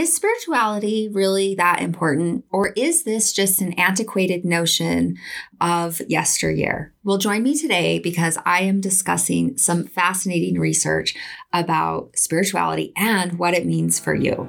Is 0.00 0.16
spirituality 0.16 1.10
really 1.12 1.54
that 1.56 1.82
important, 1.82 2.46
or 2.50 2.68
is 2.68 3.02
this 3.02 3.34
just 3.34 3.60
an 3.60 3.74
antiquated 3.74 4.46
notion 4.46 5.18
of 5.60 6.00
yesteryear? 6.08 6.94
Well, 7.04 7.18
join 7.18 7.42
me 7.42 7.54
today 7.54 7.98
because 7.98 8.38
I 8.46 8.62
am 8.62 8.80
discussing 8.80 9.58
some 9.58 9.86
fascinating 9.86 10.58
research 10.58 11.14
about 11.52 12.16
spirituality 12.16 12.94
and 12.96 13.38
what 13.38 13.52
it 13.52 13.66
means 13.66 13.98
for 14.00 14.14
you. 14.14 14.48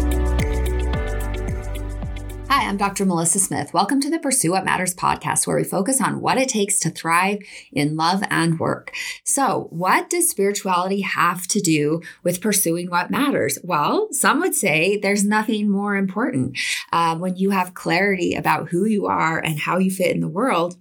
Hi, 2.51 2.67
I'm 2.67 2.75
Dr. 2.75 3.05
Melissa 3.05 3.39
Smith. 3.39 3.73
Welcome 3.73 4.01
to 4.01 4.09
the 4.09 4.19
Pursue 4.19 4.51
What 4.51 4.65
Matters 4.65 4.93
podcast, 4.93 5.47
where 5.47 5.55
we 5.55 5.63
focus 5.63 6.01
on 6.01 6.19
what 6.19 6.37
it 6.37 6.49
takes 6.49 6.79
to 6.79 6.89
thrive 6.89 7.39
in 7.71 7.95
love 7.95 8.25
and 8.29 8.59
work. 8.59 8.93
So, 9.23 9.67
what 9.69 10.09
does 10.09 10.29
spirituality 10.29 10.99
have 10.99 11.47
to 11.47 11.61
do 11.61 12.01
with 12.23 12.41
pursuing 12.41 12.89
what 12.89 13.09
matters? 13.09 13.57
Well, 13.63 14.09
some 14.11 14.41
would 14.41 14.53
say 14.53 14.97
there's 14.97 15.23
nothing 15.23 15.71
more 15.71 15.95
important. 15.95 16.59
Uh, 16.91 17.15
when 17.15 17.37
you 17.37 17.51
have 17.51 17.73
clarity 17.73 18.35
about 18.35 18.67
who 18.67 18.83
you 18.83 19.05
are 19.05 19.39
and 19.39 19.57
how 19.57 19.77
you 19.77 19.89
fit 19.89 20.13
in 20.13 20.19
the 20.19 20.27
world, 20.27 20.75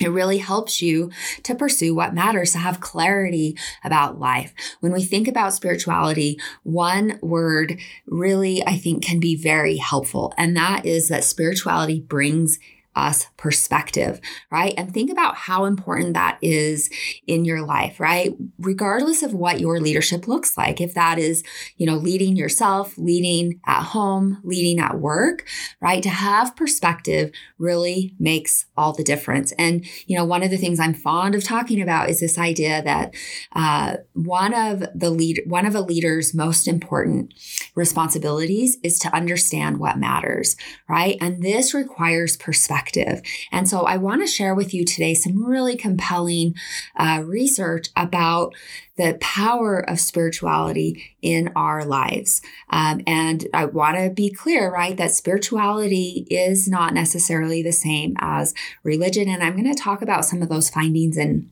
it 0.00 0.08
really 0.08 0.38
helps 0.38 0.80
you 0.80 1.10
to 1.42 1.54
pursue 1.54 1.94
what 1.94 2.14
matters, 2.14 2.52
to 2.52 2.58
have 2.58 2.80
clarity 2.80 3.56
about 3.84 4.18
life. 4.18 4.54
When 4.80 4.92
we 4.92 5.04
think 5.04 5.28
about 5.28 5.54
spirituality, 5.54 6.40
one 6.62 7.18
word 7.20 7.78
really, 8.06 8.66
I 8.66 8.78
think, 8.78 9.04
can 9.04 9.20
be 9.20 9.36
very 9.36 9.76
helpful. 9.76 10.32
And 10.38 10.56
that 10.56 10.86
is 10.86 11.08
that 11.08 11.24
spirituality 11.24 12.00
brings 12.00 12.58
us 12.94 13.26
perspective, 13.36 14.20
right? 14.50 14.74
And 14.76 14.92
think 14.92 15.10
about 15.10 15.34
how 15.36 15.64
important 15.64 16.14
that 16.14 16.38
is 16.42 16.90
in 17.26 17.44
your 17.44 17.64
life, 17.64 17.98
right? 17.98 18.34
Regardless 18.58 19.22
of 19.22 19.32
what 19.32 19.60
your 19.60 19.80
leadership 19.80 20.28
looks 20.28 20.58
like, 20.58 20.80
if 20.80 20.94
that 20.94 21.18
is, 21.18 21.42
you 21.76 21.86
know, 21.86 21.96
leading 21.96 22.36
yourself, 22.36 22.96
leading 22.98 23.60
at 23.66 23.82
home, 23.82 24.40
leading 24.44 24.78
at 24.78 24.98
work, 24.98 25.46
right? 25.80 26.02
To 26.02 26.10
have 26.10 26.54
perspective 26.54 27.30
really 27.58 28.14
makes 28.18 28.66
all 28.76 28.92
the 28.92 29.04
difference. 29.04 29.52
And, 29.52 29.86
you 30.06 30.16
know, 30.16 30.24
one 30.24 30.42
of 30.42 30.50
the 30.50 30.58
things 30.58 30.78
I'm 30.78 30.94
fond 30.94 31.34
of 31.34 31.44
talking 31.44 31.80
about 31.80 32.10
is 32.10 32.20
this 32.20 32.38
idea 32.38 32.82
that 32.82 33.14
uh, 33.52 33.96
one 34.12 34.52
of 34.52 34.84
the 34.94 35.10
lead, 35.10 35.42
one 35.46 35.66
of 35.66 35.74
a 35.74 35.80
leader's 35.80 36.34
most 36.34 36.68
important 36.68 37.32
responsibilities 37.74 38.76
is 38.82 38.98
to 38.98 39.14
understand 39.14 39.78
what 39.78 39.98
matters, 39.98 40.56
right? 40.88 41.16
And 41.20 41.42
this 41.42 41.72
requires 41.72 42.36
perspective 42.36 42.81
perspective. 42.82 43.22
And 43.50 43.68
so 43.68 43.82
I 43.82 43.96
want 43.96 44.22
to 44.22 44.26
share 44.26 44.54
with 44.54 44.74
you 44.74 44.84
today 44.84 45.14
some 45.14 45.44
really 45.44 45.76
compelling 45.76 46.54
uh, 46.96 47.22
research 47.24 47.88
about 47.96 48.54
the 48.96 49.16
power 49.20 49.78
of 49.88 49.98
spirituality 49.98 51.16
in 51.22 51.50
our 51.56 51.84
lives. 51.84 52.42
Um, 52.70 53.00
and 53.06 53.46
I 53.54 53.64
want 53.64 53.96
to 53.96 54.10
be 54.10 54.30
clear, 54.30 54.70
right, 54.70 54.96
that 54.96 55.12
spirituality 55.12 56.26
is 56.30 56.68
not 56.68 56.94
necessarily 56.94 57.62
the 57.62 57.72
same 57.72 58.14
as 58.18 58.54
religion. 58.82 59.28
And 59.28 59.42
I'm 59.42 59.56
going 59.56 59.72
to 59.72 59.82
talk 59.82 60.02
about 60.02 60.24
some 60.24 60.42
of 60.42 60.48
those 60.48 60.70
findings 60.70 61.16
and 61.16 61.50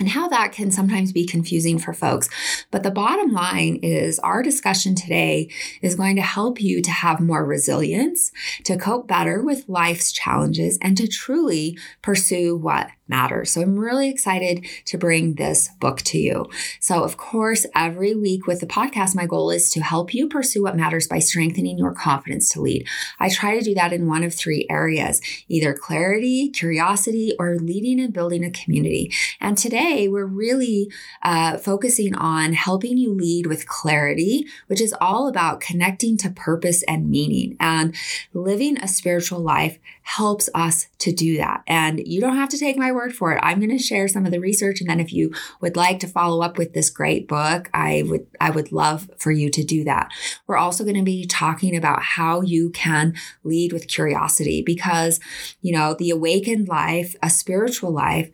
and 0.00 0.08
how 0.08 0.28
that 0.28 0.52
can 0.52 0.70
sometimes 0.70 1.12
be 1.12 1.24
confusing 1.24 1.78
for 1.78 1.92
folks. 1.92 2.28
But 2.70 2.82
the 2.82 2.90
bottom 2.90 3.32
line 3.32 3.78
is 3.82 4.18
our 4.18 4.42
discussion 4.42 4.94
today 4.94 5.50
is 5.82 5.94
going 5.94 6.16
to 6.16 6.22
help 6.22 6.60
you 6.60 6.82
to 6.82 6.90
have 6.90 7.20
more 7.20 7.44
resilience, 7.44 8.32
to 8.64 8.76
cope 8.76 9.06
better 9.06 9.42
with 9.42 9.68
life's 9.68 10.10
challenges, 10.10 10.78
and 10.82 10.96
to 10.96 11.06
truly 11.06 11.78
pursue 12.02 12.56
what 12.56 12.88
matters. 13.08 13.50
So 13.50 13.60
I'm 13.60 13.78
really 13.78 14.08
excited 14.08 14.64
to 14.86 14.98
bring 14.98 15.34
this 15.34 15.68
book 15.80 16.02
to 16.02 16.18
you. 16.18 16.46
So, 16.80 17.02
of 17.02 17.16
course, 17.16 17.66
every 17.74 18.14
week 18.14 18.46
with 18.46 18.60
the 18.60 18.66
podcast, 18.66 19.14
my 19.14 19.26
goal 19.26 19.50
is 19.50 19.70
to 19.70 19.80
help 19.80 20.14
you 20.14 20.28
pursue 20.28 20.62
what 20.62 20.76
matters 20.76 21.06
by 21.06 21.18
strengthening 21.18 21.78
your 21.78 21.92
confidence 21.92 22.48
to 22.50 22.60
lead. 22.60 22.86
I 23.20 23.28
try 23.28 23.58
to 23.58 23.64
do 23.64 23.74
that 23.74 23.92
in 23.92 24.08
one 24.08 24.24
of 24.24 24.34
three 24.34 24.66
areas 24.70 25.20
either 25.48 25.74
clarity, 25.74 26.48
curiosity, 26.48 27.34
or 27.38 27.56
leading 27.56 28.00
and 28.00 28.12
building 28.12 28.44
a 28.44 28.50
community. 28.50 29.12
And 29.40 29.58
today 29.58 30.08
we're 30.08 30.24
really 30.24 30.90
uh, 31.22 31.58
focusing 31.58 32.14
on 32.14 32.52
helping 32.54 32.96
you 32.96 33.12
lead 33.12 33.46
with 33.46 33.68
clarity, 33.68 34.46
which 34.66 34.80
is 34.80 34.94
all 35.00 35.28
about 35.28 35.60
connecting 35.60 36.16
to 36.18 36.30
purpose 36.30 36.82
and 36.84 37.10
meaning. 37.10 37.56
And 37.60 37.94
living 38.32 38.78
a 38.78 38.88
spiritual 38.88 39.40
life 39.40 39.78
helps 40.02 40.48
us 40.54 40.86
to 40.98 41.12
do 41.12 41.36
that. 41.38 41.62
And 41.66 42.06
you 42.06 42.20
don't 42.20 42.36
have 42.36 42.50
to 42.50 42.58
take 42.58 42.76
my 42.76 42.90
word 42.94 43.14
for 43.14 43.32
it. 43.32 43.40
I'm 43.42 43.58
going 43.58 43.70
to 43.70 43.78
share 43.78 44.08
some 44.08 44.24
of 44.24 44.32
the 44.32 44.40
research 44.40 44.80
and 44.80 44.88
then 44.88 45.00
if 45.00 45.12
you 45.12 45.32
would 45.60 45.76
like 45.76 45.98
to 46.00 46.06
follow 46.06 46.42
up 46.42 46.58
with 46.58 46.72
this 46.72 46.90
great 46.90 47.28
book, 47.28 47.68
I 47.74 48.04
would 48.06 48.26
I 48.40 48.50
would 48.50 48.72
love 48.72 49.10
for 49.18 49.32
you 49.32 49.50
to 49.50 49.64
do 49.64 49.84
that. 49.84 50.10
We're 50.46 50.56
also 50.56 50.84
going 50.84 50.96
to 50.96 51.02
be 51.02 51.26
talking 51.26 51.76
about 51.76 52.02
how 52.02 52.40
you 52.42 52.70
can 52.70 53.14
lead 53.42 53.72
with 53.72 53.88
curiosity 53.88 54.62
because, 54.62 55.20
you 55.60 55.72
know, 55.72 55.94
the 55.94 56.10
awakened 56.10 56.68
life, 56.68 57.14
a 57.22 57.30
spiritual 57.30 57.90
life 57.90 58.30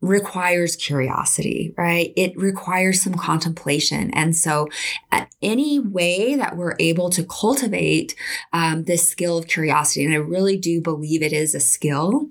requires 0.00 0.76
curiosity, 0.76 1.74
right? 1.76 2.12
It 2.16 2.36
requires 2.36 3.02
some 3.02 3.14
contemplation. 3.14 4.10
And 4.12 4.36
so, 4.36 4.68
at 5.10 5.30
any 5.42 5.78
way 5.78 6.36
that 6.36 6.56
we're 6.56 6.76
able 6.78 7.10
to 7.10 7.24
cultivate 7.24 8.14
um, 8.52 8.84
this 8.84 9.08
skill 9.08 9.38
of 9.38 9.46
curiosity, 9.46 10.04
and 10.04 10.14
I 10.14 10.18
really 10.18 10.56
do 10.56 10.80
believe 10.80 11.22
it 11.22 11.32
is 11.32 11.54
a 11.54 11.60
skill, 11.60 12.28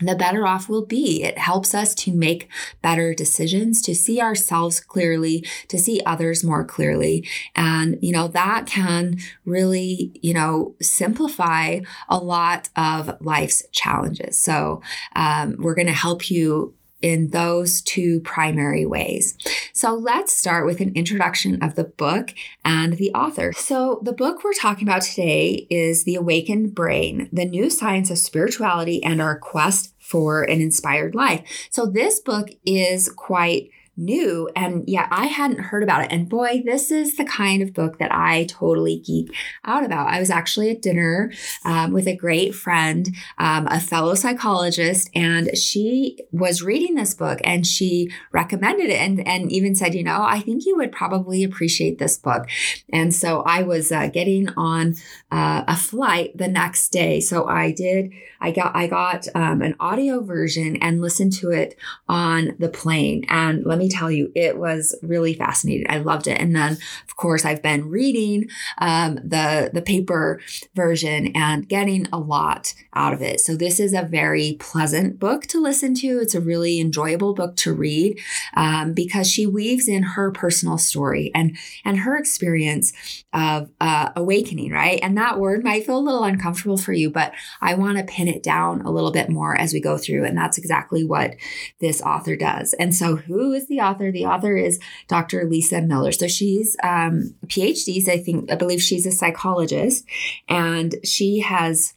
the 0.00 0.14
better 0.14 0.46
off 0.46 0.68
we'll 0.68 0.86
be. 0.86 1.22
It 1.22 1.38
helps 1.38 1.74
us 1.74 1.94
to 1.96 2.12
make 2.12 2.48
better 2.82 3.14
decisions, 3.14 3.82
to 3.82 3.94
see 3.94 4.20
ourselves 4.20 4.80
clearly, 4.80 5.46
to 5.68 5.78
see 5.78 6.00
others 6.06 6.42
more 6.44 6.64
clearly. 6.64 7.26
And, 7.54 7.98
you 8.00 8.12
know, 8.12 8.28
that 8.28 8.66
can 8.66 9.18
really, 9.44 10.12
you 10.22 10.34
know, 10.34 10.74
simplify 10.80 11.80
a 12.08 12.18
lot 12.18 12.68
of 12.76 13.20
life's 13.20 13.62
challenges. 13.72 14.40
So, 14.40 14.82
um, 15.14 15.56
we're 15.58 15.74
going 15.74 15.86
to 15.86 15.92
help 15.92 16.30
you 16.30 16.74
in 17.02 17.28
those 17.28 17.80
two 17.82 18.20
primary 18.20 18.84
ways. 18.86 19.36
So 19.72 19.94
let's 19.94 20.32
start 20.32 20.66
with 20.66 20.80
an 20.80 20.92
introduction 20.94 21.62
of 21.62 21.74
the 21.74 21.84
book 21.84 22.34
and 22.64 22.94
the 22.94 23.12
author. 23.12 23.52
So, 23.52 24.00
the 24.02 24.12
book 24.12 24.44
we're 24.44 24.52
talking 24.52 24.86
about 24.86 25.02
today 25.02 25.66
is 25.70 26.04
The 26.04 26.16
Awakened 26.16 26.74
Brain 26.74 27.28
The 27.32 27.44
New 27.44 27.70
Science 27.70 28.10
of 28.10 28.18
Spirituality 28.18 29.02
and 29.02 29.20
Our 29.20 29.38
Quest 29.38 29.94
for 29.98 30.42
an 30.42 30.60
Inspired 30.60 31.14
Life. 31.14 31.42
So, 31.70 31.86
this 31.86 32.20
book 32.20 32.50
is 32.64 33.08
quite 33.08 33.70
new. 34.00 34.48
And 34.56 34.84
yeah, 34.88 35.06
I 35.10 35.26
hadn't 35.26 35.60
heard 35.60 35.82
about 35.82 36.02
it. 36.02 36.10
And 36.10 36.28
boy, 36.28 36.62
this 36.64 36.90
is 36.90 37.16
the 37.16 37.24
kind 37.24 37.62
of 37.62 37.74
book 37.74 37.98
that 37.98 38.12
I 38.12 38.46
totally 38.46 38.98
geek 38.98 39.34
out 39.64 39.84
about. 39.84 40.08
I 40.08 40.18
was 40.18 40.30
actually 40.30 40.70
at 40.70 40.82
dinner 40.82 41.32
um, 41.64 41.92
with 41.92 42.08
a 42.08 42.16
great 42.16 42.54
friend, 42.54 43.08
um, 43.38 43.66
a 43.68 43.78
fellow 43.78 44.14
psychologist, 44.14 45.10
and 45.14 45.56
she 45.56 46.18
was 46.32 46.62
reading 46.62 46.94
this 46.94 47.14
book 47.14 47.38
and 47.44 47.66
she 47.66 48.10
recommended 48.32 48.88
it 48.88 49.00
and, 49.00 49.26
and 49.26 49.52
even 49.52 49.74
said, 49.74 49.94
you 49.94 50.02
know, 50.02 50.22
I 50.22 50.40
think 50.40 50.64
you 50.64 50.76
would 50.76 50.92
probably 50.92 51.44
appreciate 51.44 51.98
this 51.98 52.16
book. 52.16 52.48
And 52.92 53.14
so 53.14 53.42
I 53.42 53.62
was 53.62 53.92
uh, 53.92 54.06
getting 54.08 54.48
on 54.56 54.94
uh, 55.30 55.64
a 55.68 55.76
flight 55.76 56.36
the 56.36 56.48
next 56.48 56.88
day. 56.88 57.20
So 57.20 57.46
I 57.46 57.72
did, 57.72 58.12
I 58.40 58.50
got, 58.50 58.74
I 58.74 58.86
got 58.86 59.28
um, 59.34 59.60
an 59.60 59.76
audio 59.78 60.22
version 60.22 60.76
and 60.76 61.02
listened 61.02 61.34
to 61.34 61.50
it 61.50 61.76
on 62.08 62.56
the 62.58 62.68
plane. 62.68 63.24
And 63.28 63.64
let 63.66 63.78
me 63.78 63.89
tell 63.90 64.10
you, 64.10 64.32
it 64.34 64.58
was 64.58 64.96
really 65.02 65.34
fascinating. 65.34 65.86
I 65.88 65.98
loved 65.98 66.26
it. 66.26 66.40
And 66.40 66.54
then, 66.54 66.78
of 67.08 67.16
course, 67.16 67.44
I've 67.44 67.62
been 67.62 67.88
reading 67.88 68.48
um, 68.78 69.16
the 69.16 69.70
the 69.72 69.82
paper 69.82 70.40
version 70.74 71.32
and 71.34 71.68
getting 71.68 72.06
a 72.12 72.18
lot 72.18 72.74
out 72.94 73.12
of 73.12 73.22
it. 73.22 73.40
So 73.40 73.56
this 73.56 73.80
is 73.80 73.92
a 73.94 74.02
very 74.02 74.56
pleasant 74.58 75.18
book 75.18 75.42
to 75.48 75.60
listen 75.60 75.94
to. 75.96 76.20
It's 76.20 76.34
a 76.34 76.40
really 76.40 76.80
enjoyable 76.80 77.34
book 77.34 77.56
to 77.56 77.72
read 77.72 78.18
um, 78.54 78.92
because 78.94 79.30
she 79.30 79.46
weaves 79.46 79.88
in 79.88 80.02
her 80.02 80.30
personal 80.30 80.78
story 80.78 81.30
and 81.34 81.56
and 81.84 82.00
her 82.00 82.16
experience 82.16 82.92
of 83.32 83.70
uh, 83.80 84.10
awakening. 84.16 84.72
Right, 84.72 85.00
and 85.02 85.16
that 85.18 85.38
word 85.38 85.64
might 85.64 85.86
feel 85.86 85.98
a 85.98 86.00
little 86.00 86.24
uncomfortable 86.24 86.78
for 86.78 86.92
you, 86.92 87.10
but 87.10 87.32
I 87.60 87.74
want 87.74 87.98
to 87.98 88.04
pin 88.04 88.28
it 88.28 88.42
down 88.42 88.82
a 88.82 88.90
little 88.90 89.12
bit 89.12 89.28
more 89.28 89.56
as 89.56 89.72
we 89.72 89.80
go 89.80 89.98
through, 89.98 90.24
and 90.24 90.36
that's 90.36 90.58
exactly 90.58 91.04
what 91.04 91.36
this 91.80 92.00
author 92.02 92.36
does. 92.36 92.74
And 92.74 92.94
so, 92.94 93.16
who 93.16 93.52
is 93.52 93.66
the 93.70 93.80
author? 93.80 94.12
The 94.12 94.26
author 94.26 94.56
is 94.56 94.78
Dr. 95.08 95.44
Lisa 95.48 95.80
Miller. 95.80 96.12
So 96.12 96.28
she's 96.28 96.76
um. 96.82 97.34
So 97.48 98.12
I 98.12 98.18
think 98.18 98.52
I 98.52 98.56
believe 98.56 98.82
she's 98.82 99.06
a 99.06 99.12
psychologist, 99.12 100.04
and 100.48 100.96
she 101.04 101.40
has 101.40 101.94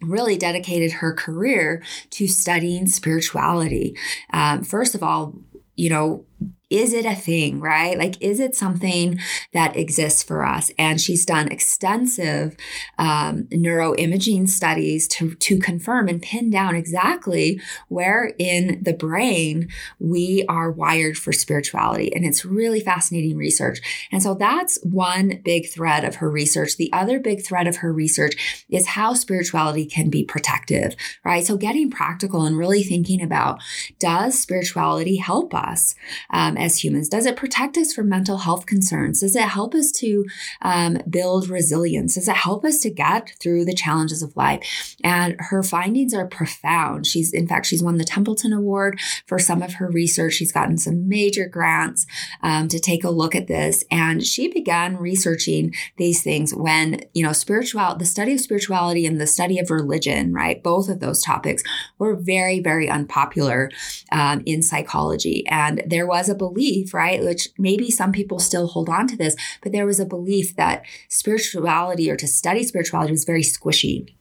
really 0.00 0.36
dedicated 0.36 0.92
her 0.92 1.12
career 1.12 1.82
to 2.10 2.28
studying 2.28 2.86
spirituality. 2.86 3.96
Um, 4.32 4.62
first 4.62 4.94
of 4.94 5.02
all, 5.02 5.34
you 5.74 5.90
know, 5.90 6.24
is 6.70 6.92
it 6.92 7.06
a 7.06 7.14
thing, 7.14 7.60
right? 7.60 7.96
Like, 7.96 8.20
is 8.20 8.40
it 8.40 8.54
something 8.54 9.18
that 9.52 9.76
exists 9.76 10.22
for 10.22 10.44
us? 10.44 10.70
And 10.78 11.00
she's 11.00 11.24
done 11.24 11.48
extensive 11.48 12.56
um, 12.98 13.44
neuroimaging 13.44 14.48
studies 14.48 15.08
to, 15.08 15.34
to 15.34 15.58
confirm 15.58 16.08
and 16.08 16.20
pin 16.20 16.50
down 16.50 16.76
exactly 16.76 17.60
where 17.88 18.34
in 18.38 18.82
the 18.82 18.92
brain 18.92 19.68
we 19.98 20.44
are 20.48 20.70
wired 20.70 21.16
for 21.16 21.32
spirituality. 21.32 22.14
And 22.14 22.24
it's 22.24 22.44
really 22.44 22.80
fascinating 22.80 23.36
research. 23.36 23.80
And 24.12 24.22
so 24.22 24.34
that's 24.34 24.78
one 24.82 25.40
big 25.44 25.70
thread 25.70 26.04
of 26.04 26.16
her 26.16 26.30
research. 26.30 26.76
The 26.76 26.92
other 26.92 27.18
big 27.18 27.44
thread 27.44 27.66
of 27.66 27.76
her 27.76 27.92
research 27.92 28.66
is 28.68 28.88
how 28.88 29.14
spirituality 29.14 29.86
can 29.86 30.10
be 30.10 30.22
protective, 30.22 30.94
right? 31.24 31.46
So 31.46 31.56
getting 31.56 31.90
practical 31.90 32.44
and 32.44 32.58
really 32.58 32.82
thinking 32.82 33.22
about 33.22 33.62
does 33.98 34.38
spirituality 34.38 35.16
help 35.16 35.54
us? 35.54 35.94
Um, 36.30 36.57
as 36.58 36.82
humans? 36.82 37.08
Does 37.08 37.26
it 37.26 37.36
protect 37.36 37.76
us 37.76 37.92
from 37.92 38.08
mental 38.08 38.38
health 38.38 38.66
concerns? 38.66 39.20
Does 39.20 39.36
it 39.36 39.42
help 39.42 39.74
us 39.74 39.92
to 39.92 40.24
um, 40.62 40.98
build 41.08 41.48
resilience? 41.48 42.14
Does 42.14 42.28
it 42.28 42.36
help 42.36 42.64
us 42.64 42.80
to 42.80 42.90
get 42.90 43.34
through 43.40 43.64
the 43.64 43.74
challenges 43.74 44.22
of 44.22 44.36
life? 44.36 44.96
And 45.02 45.36
her 45.38 45.62
findings 45.62 46.14
are 46.14 46.26
profound. 46.26 47.06
She's, 47.06 47.32
in 47.32 47.46
fact, 47.46 47.66
she's 47.66 47.82
won 47.82 47.98
the 47.98 48.04
Templeton 48.04 48.52
Award 48.52 49.00
for 49.26 49.38
some 49.38 49.62
of 49.62 49.74
her 49.74 49.88
research. 49.88 50.34
She's 50.34 50.52
gotten 50.52 50.78
some 50.78 51.08
major 51.08 51.46
grants 51.46 52.06
um, 52.42 52.68
to 52.68 52.78
take 52.78 53.04
a 53.04 53.10
look 53.10 53.34
at 53.34 53.46
this. 53.46 53.84
And 53.90 54.24
she 54.24 54.48
began 54.48 54.96
researching 54.96 55.74
these 55.96 56.22
things 56.22 56.54
when, 56.54 57.00
you 57.14 57.22
know, 57.22 57.32
spiritual, 57.32 57.94
the 57.96 58.04
study 58.04 58.34
of 58.34 58.40
spirituality 58.40 59.06
and 59.06 59.20
the 59.20 59.26
study 59.26 59.58
of 59.58 59.70
religion, 59.70 60.32
right? 60.32 60.62
Both 60.62 60.88
of 60.88 61.00
those 61.00 61.22
topics 61.22 61.62
were 61.98 62.14
very, 62.14 62.60
very 62.60 62.88
unpopular 62.88 63.70
um, 64.12 64.42
in 64.46 64.62
psychology. 64.62 65.46
And 65.48 65.82
there 65.86 66.06
was 66.06 66.28
a 66.28 66.34
belief, 66.34 66.47
right? 66.94 67.22
Which 67.22 67.48
maybe 67.58 67.90
some 67.90 68.12
people 68.12 68.38
still 68.38 68.68
hold 68.68 68.88
on 68.88 69.06
to 69.08 69.16
this, 69.16 69.36
but 69.62 69.72
there 69.72 69.86
was 69.86 70.00
a 70.00 70.06
belief 70.06 70.56
that 70.56 70.84
spirituality 71.08 72.10
or 72.10 72.16
to 72.16 72.26
study 72.26 72.64
spirituality 72.64 73.12
was 73.12 73.24
very 73.24 73.42
squishy 73.42 74.14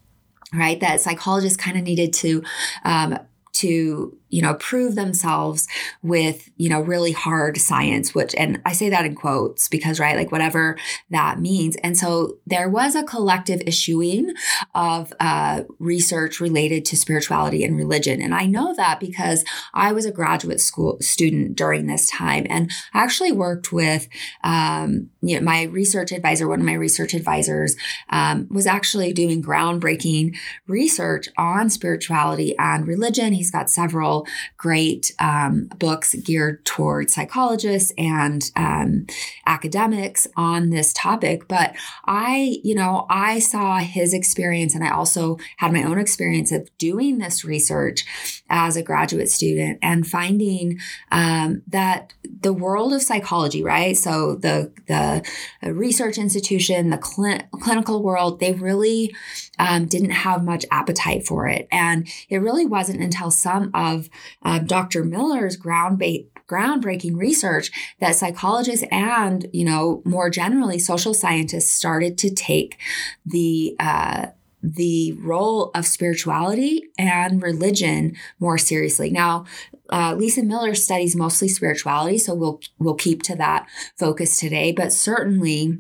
right? 0.54 0.80
That 0.80 1.02
psychologists 1.02 1.58
kind 1.58 1.78
of 1.78 1.84
needed 1.84 2.14
to 2.14 2.44
um, 2.86 3.20
to 3.54 4.18
you 4.30 4.42
know 4.42 4.54
prove 4.56 4.96
themselves 4.96 5.68
with 6.02 6.50
you 6.58 6.70
know 6.70 6.82
really 6.82 7.12
hard 7.12 7.58
science 7.58 8.14
which 8.14 8.34
and 8.36 8.62
i 8.66 8.74
say 8.74 8.90
that 8.90 9.06
in 9.06 9.16
quotes 9.16 9.68
because 9.68 10.00
right 10.00 10.16
like 10.16 10.32
whatever 10.32 10.78
that 11.10 11.40
means. 11.40 11.76
And 11.78 11.98
so 11.98 12.38
there 12.46 12.70
was 12.70 12.96
a 12.96 13.04
collective 13.04 13.62
issuing 13.66 14.34
of 14.76 15.14
uh, 15.20 15.64
research 15.80 16.40
related 16.40 16.86
to 16.86 16.98
spirituality 16.98 17.64
and 17.64 17.76
religion. 17.76 18.22
And 18.22 18.34
i 18.34 18.46
know 18.46 18.74
that 18.76 19.00
because 19.00 19.44
i 19.74 19.92
was 19.92 20.06
a 20.06 20.12
graduate 20.12 20.60
school 20.60 20.98
student 21.02 21.56
during 21.56 21.88
this 21.88 22.10
time. 22.10 22.46
And 22.50 22.72
i 22.94 23.04
actually 23.04 23.32
worked 23.32 23.72
with 23.72 24.08
um, 24.44 25.10
you 25.22 25.36
know, 25.36 25.46
my 25.46 25.64
research 25.64 26.12
advisor 26.12 26.48
one 26.48 26.60
of 26.60 26.66
my 26.66 26.74
research 26.74 27.14
advisors 27.14 27.76
um, 28.10 28.48
was 28.50 28.68
actually 28.68 29.14
doing 29.14 29.44
groundbreaking 29.44 30.36
research 30.68 31.28
on 31.38 31.70
spirituality 31.70 32.56
and 32.58 32.88
religion. 32.88 33.34
He's 33.34 33.52
got 33.52 33.70
several 33.70 34.17
great 34.58 35.14
um, 35.20 35.70
books 35.78 36.16
geared 36.16 36.64
toward 36.66 37.10
psychologists 37.10 37.92
and 37.98 38.52
um, 38.56 39.06
academics 39.46 40.28
on 40.36 40.70
this 40.70 40.94
topic. 40.94 41.48
But 41.48 41.76
I, 42.06 42.60
you 42.64 42.76
know, 42.76 43.06
I 43.10 43.40
saw 43.40 43.80
his 43.80 44.14
experience 44.14 44.76
and 44.76 44.84
I 44.84 44.92
also 44.92 45.38
had 45.58 45.74
my 45.74 45.84
own 45.84 45.98
experience 45.98 46.52
of 46.52 46.70
doing 46.78 47.18
this 47.18 47.44
research 47.44 48.06
as 48.50 48.76
a 48.76 48.84
graduate 48.84 49.30
student 49.30 49.80
and 49.82 50.08
finding 50.08 50.80
um, 51.12 51.62
that 51.68 52.14
the 52.42 52.54
world 52.54 52.94
of 52.94 53.02
psychology, 53.02 53.64
right? 53.64 53.98
So 53.98 54.36
the, 54.36 54.72
the 54.88 55.24
research 55.72 56.18
institution, 56.18 56.90
the 56.90 57.02
cl- 57.02 57.42
clinical 57.52 58.04
world, 58.04 58.40
they 58.40 58.54
really 58.54 59.16
um, 59.60 59.86
didn't 59.86 60.12
have 60.12 60.44
much 60.44 60.66
appetite 60.72 61.26
for 61.26 61.48
it. 61.48 61.68
And 61.72 62.08
it 62.30 62.38
really 62.38 62.66
wasn't 62.66 63.02
until 63.02 63.32
some 63.32 63.72
of 63.74 64.07
uh, 64.44 64.60
Dr. 64.60 65.04
Miller's 65.04 65.56
ground 65.56 66.02
groundbreaking 66.48 67.18
research 67.18 67.72
that 68.00 68.16
psychologists 68.16 68.86
and, 68.90 69.48
you 69.52 69.66
know, 69.66 70.02
more 70.06 70.30
generally 70.30 70.80
social 70.80 71.14
scientists 71.14 71.72
started 71.72 72.18
to 72.18 72.30
take 72.30 72.78
the 73.26 73.76
uh, 73.80 74.28
the 74.64 75.14
role 75.14 75.72
of 75.76 75.86
spirituality 75.86 76.84
and 76.98 77.42
religion 77.42 78.16
more 78.40 78.58
seriously. 78.58 79.10
Now, 79.10 79.46
uh, 79.90 80.16
Lisa 80.18 80.44
Miller 80.44 80.74
studies 80.76 81.16
mostly 81.16 81.48
spirituality, 81.48 82.18
so 82.18 82.34
we'll 82.34 82.60
we'll 82.80 82.96
keep 82.96 83.24
to 83.24 83.36
that 83.36 83.68
focus 83.98 84.40
today. 84.40 84.72
But 84.72 84.92
certainly, 84.92 85.80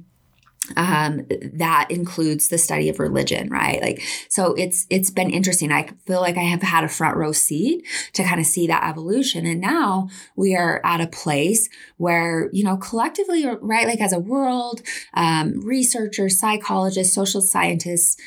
um, 0.75 1.25
that 1.53 1.87
includes 1.89 2.49
the 2.49 2.57
study 2.57 2.89
of 2.89 2.99
religion, 2.99 3.49
right? 3.49 3.81
Like, 3.81 4.01
so 4.29 4.53
it's 4.53 4.85
it's 4.89 5.09
been 5.09 5.29
interesting. 5.29 5.71
I 5.71 5.89
feel 6.05 6.21
like 6.21 6.37
I 6.37 6.43
have 6.43 6.61
had 6.61 6.83
a 6.83 6.89
front 6.89 7.17
row 7.17 7.31
seat 7.31 7.85
to 8.13 8.23
kind 8.23 8.39
of 8.39 8.45
see 8.45 8.67
that 8.67 8.87
evolution, 8.87 9.45
and 9.45 9.61
now 9.61 10.09
we 10.35 10.55
are 10.55 10.81
at 10.83 11.01
a 11.01 11.07
place 11.07 11.69
where 11.97 12.49
you 12.51 12.63
know 12.63 12.77
collectively, 12.77 13.45
right? 13.61 13.87
Like 13.87 14.01
as 14.01 14.13
a 14.13 14.19
world, 14.19 14.81
um, 15.13 15.61
researchers, 15.61 16.39
psychologists, 16.39 17.13
social 17.13 17.41
scientists, 17.41 18.17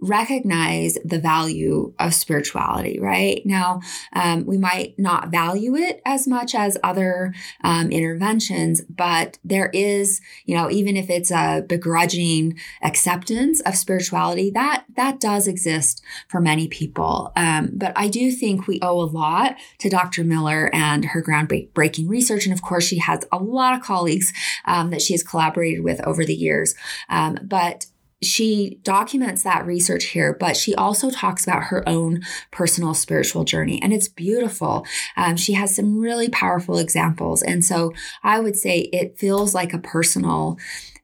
recognize 0.00 0.96
the 1.04 1.18
value 1.18 1.92
of 1.98 2.14
spirituality, 2.14 2.98
right? 2.98 3.42
Now, 3.44 3.80
um, 4.14 4.46
we 4.46 4.56
might 4.56 4.98
not 4.98 5.30
value 5.30 5.76
it 5.76 6.00
as 6.06 6.26
much 6.26 6.54
as 6.54 6.78
other 6.82 7.34
um, 7.62 7.90
interventions, 7.90 8.80
but 8.82 9.38
there 9.44 9.70
is, 9.74 10.20
you 10.46 10.56
know, 10.56 10.70
even 10.70 10.96
if 10.96 11.10
it's 11.10 11.30
a 11.30 11.64
begrudging 11.68 12.58
acceptance 12.82 13.60
of 13.60 13.76
spirituality, 13.76 14.50
that 14.50 14.84
that 14.96 15.20
does 15.20 15.46
exist 15.46 16.02
for 16.28 16.40
many 16.40 16.66
people. 16.66 17.32
Um, 17.36 17.70
but 17.74 17.92
I 17.96 18.08
do 18.08 18.30
think 18.30 18.66
we 18.66 18.80
owe 18.82 19.00
a 19.00 19.04
lot 19.04 19.56
to 19.78 19.90
Dr. 19.90 20.24
Miller 20.24 20.70
and 20.72 21.04
her 21.06 21.22
groundbreaking 21.22 22.08
research, 22.08 22.46
and 22.46 22.54
of 22.54 22.62
course, 22.62 22.84
she 22.84 22.98
has 22.98 23.24
a 23.30 23.38
lot 23.38 23.74
of 23.74 23.82
colleagues 23.82 24.32
um, 24.64 24.90
that 24.90 25.02
she 25.02 25.12
has 25.12 25.22
collaborated 25.22 25.84
with 25.84 26.00
over 26.06 26.24
the 26.24 26.34
years. 26.34 26.74
Um, 27.08 27.38
but 27.42 27.86
she 28.22 28.78
documents 28.82 29.42
that 29.42 29.66
research 29.66 30.04
here, 30.06 30.36
but 30.38 30.56
she 30.56 30.74
also 30.74 31.10
talks 31.10 31.44
about 31.44 31.64
her 31.64 31.88
own 31.88 32.20
personal 32.50 32.94
spiritual 32.94 33.44
journey. 33.44 33.80
And 33.82 33.92
it's 33.92 34.08
beautiful. 34.08 34.86
Um, 35.16 35.36
she 35.36 35.54
has 35.54 35.74
some 35.74 35.98
really 35.98 36.28
powerful 36.28 36.78
examples. 36.78 37.42
And 37.42 37.64
so 37.64 37.92
I 38.22 38.38
would 38.40 38.56
say 38.56 38.90
it 38.92 39.18
feels 39.18 39.54
like 39.54 39.72
a 39.72 39.78
personal 39.78 40.58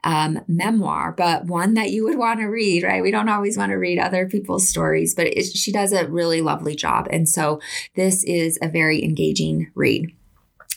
um, 0.05 0.41
memoir, 0.47 1.13
but 1.17 1.47
one 1.47 1.75
that 1.75 1.91
you 1.91 2.05
would 2.05 2.19
want 2.19 2.39
to 2.41 2.47
read, 2.47 2.85
right? 2.85 3.03
We 3.03 3.11
don't 3.11 3.29
always 3.29 3.59
want 3.59 3.71
to 3.71 3.77
read 3.77 3.99
other 3.99 4.29
people's 4.29 4.69
stories, 4.69 5.15
but 5.15 5.27
it, 5.27 5.45
she 5.47 5.73
does 5.73 5.93
a 5.93 6.07
really 6.07 6.41
lovely 6.41 6.77
job. 6.77 7.09
And 7.11 7.29
so 7.29 7.61
this 7.97 8.23
is 8.25 8.59
a 8.63 8.69
very 8.69 9.03
engaging 9.03 9.71
read. 9.75 10.15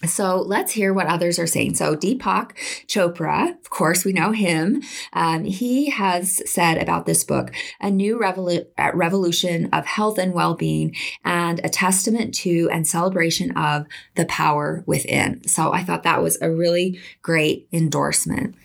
So 0.05 0.37
let's 0.37 0.71
hear 0.71 0.93
what 0.93 1.07
others 1.07 1.37
are 1.39 1.47
saying. 1.47 1.75
So 1.75 1.95
Deepak 1.95 2.55
Chopra, 2.87 3.59
of 3.59 3.69
course, 3.69 4.05
we 4.05 4.13
know 4.13 4.31
him. 4.31 4.81
Um, 5.11 5.43
he 5.43 5.89
has 5.89 6.41
said 6.49 6.77
about 6.77 7.05
this 7.05 7.25
book, 7.25 7.51
a 7.81 7.91
new 7.91 8.17
revolu- 8.17 8.67
uh, 8.77 8.91
revolution 8.93 9.67
of 9.73 9.85
health 9.85 10.17
and 10.17 10.33
well-being 10.33 10.95
and 11.25 11.59
a 11.65 11.69
testament 11.69 12.33
to 12.35 12.69
and 12.71 12.87
celebration 12.87 13.51
of 13.57 13.87
the 14.15 14.25
power 14.25 14.83
within. 14.85 15.45
So 15.47 15.73
I 15.73 15.83
thought 15.83 16.03
that 16.03 16.23
was 16.23 16.37
a 16.41 16.49
really 16.49 16.99
great 17.21 17.67
endorsement. 17.73 18.55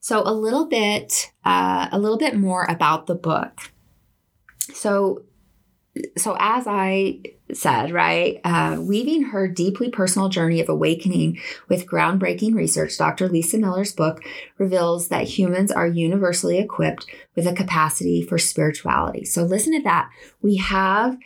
So 0.00 0.22
a 0.26 0.34
little 0.34 0.66
bit, 0.66 1.30
uh, 1.44 1.88
a 1.92 1.98
little 1.98 2.18
bit 2.18 2.36
more 2.36 2.64
about 2.68 3.06
the 3.06 3.14
book. 3.14 3.70
So 4.74 5.22
so 6.16 6.36
as 6.38 6.66
I 6.66 7.20
said, 7.52 7.92
right, 7.92 8.40
uh, 8.44 8.78
weaving 8.80 9.24
her 9.24 9.46
deeply 9.46 9.90
personal 9.90 10.30
journey 10.30 10.60
of 10.60 10.70
awakening 10.70 11.38
with 11.68 11.86
groundbreaking 11.86 12.54
research, 12.54 12.96
Dr. 12.96 13.28
Lisa 13.28 13.58
Miller's 13.58 13.92
book 13.92 14.22
reveals 14.56 15.08
that 15.08 15.24
humans 15.24 15.70
are 15.70 15.86
universally 15.86 16.58
equipped 16.58 17.06
with 17.36 17.46
a 17.46 17.52
capacity 17.52 18.22
for 18.22 18.38
spirituality. 18.38 19.24
So 19.24 19.42
listen 19.42 19.74
to 19.74 19.82
that. 19.82 20.10
We 20.40 20.56
have 20.56 21.18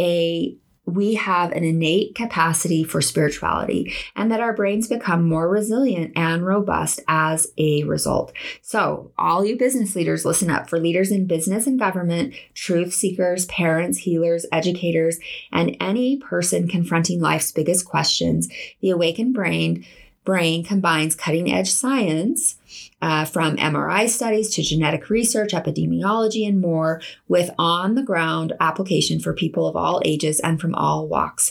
a 0.00 0.56
we 0.86 1.14
have 1.14 1.50
an 1.50 1.64
innate 1.64 2.14
capacity 2.14 2.84
for 2.84 3.02
spirituality 3.02 3.92
and 4.14 4.30
that 4.30 4.40
our 4.40 4.54
brains 4.54 4.86
become 4.86 5.28
more 5.28 5.48
resilient 5.48 6.12
and 6.14 6.46
robust 6.46 7.00
as 7.08 7.48
a 7.58 7.82
result. 7.84 8.32
So, 8.62 9.10
all 9.18 9.44
you 9.44 9.56
business 9.56 9.96
leaders, 9.96 10.24
listen 10.24 10.48
up. 10.48 10.70
For 10.70 10.78
leaders 10.78 11.10
in 11.10 11.26
business 11.26 11.66
and 11.66 11.78
government, 11.78 12.34
truth 12.54 12.94
seekers, 12.94 13.46
parents, 13.46 13.98
healers, 13.98 14.46
educators, 14.52 15.18
and 15.52 15.76
any 15.80 16.18
person 16.18 16.68
confronting 16.68 17.20
life's 17.20 17.50
biggest 17.50 17.84
questions, 17.84 18.48
the 18.80 18.90
awakened 18.90 19.34
brain 19.34 19.84
brain 20.24 20.64
combines 20.64 21.14
cutting 21.14 21.50
edge 21.52 21.70
science 21.70 22.56
uh, 23.02 23.24
from 23.24 23.56
MRI 23.56 24.08
studies 24.08 24.54
to 24.54 24.62
genetic 24.62 25.10
research, 25.10 25.52
epidemiology, 25.52 26.48
and 26.48 26.60
more, 26.60 27.02
with 27.28 27.50
on 27.58 27.94
the 27.94 28.02
ground 28.02 28.54
application 28.60 29.20
for 29.20 29.34
people 29.34 29.66
of 29.66 29.76
all 29.76 30.00
ages 30.04 30.40
and 30.40 30.60
from 30.60 30.74
all 30.74 31.06
walks 31.06 31.50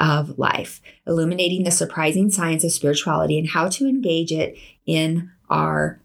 of 0.00 0.38
life, 0.38 0.80
illuminating 1.06 1.64
the 1.64 1.70
surprising 1.70 2.30
science 2.30 2.64
of 2.64 2.72
spirituality 2.72 3.38
and 3.38 3.50
how 3.50 3.68
to 3.68 3.86
engage 3.86 4.32
it 4.32 4.56
in 4.86 5.30
our 5.50 6.00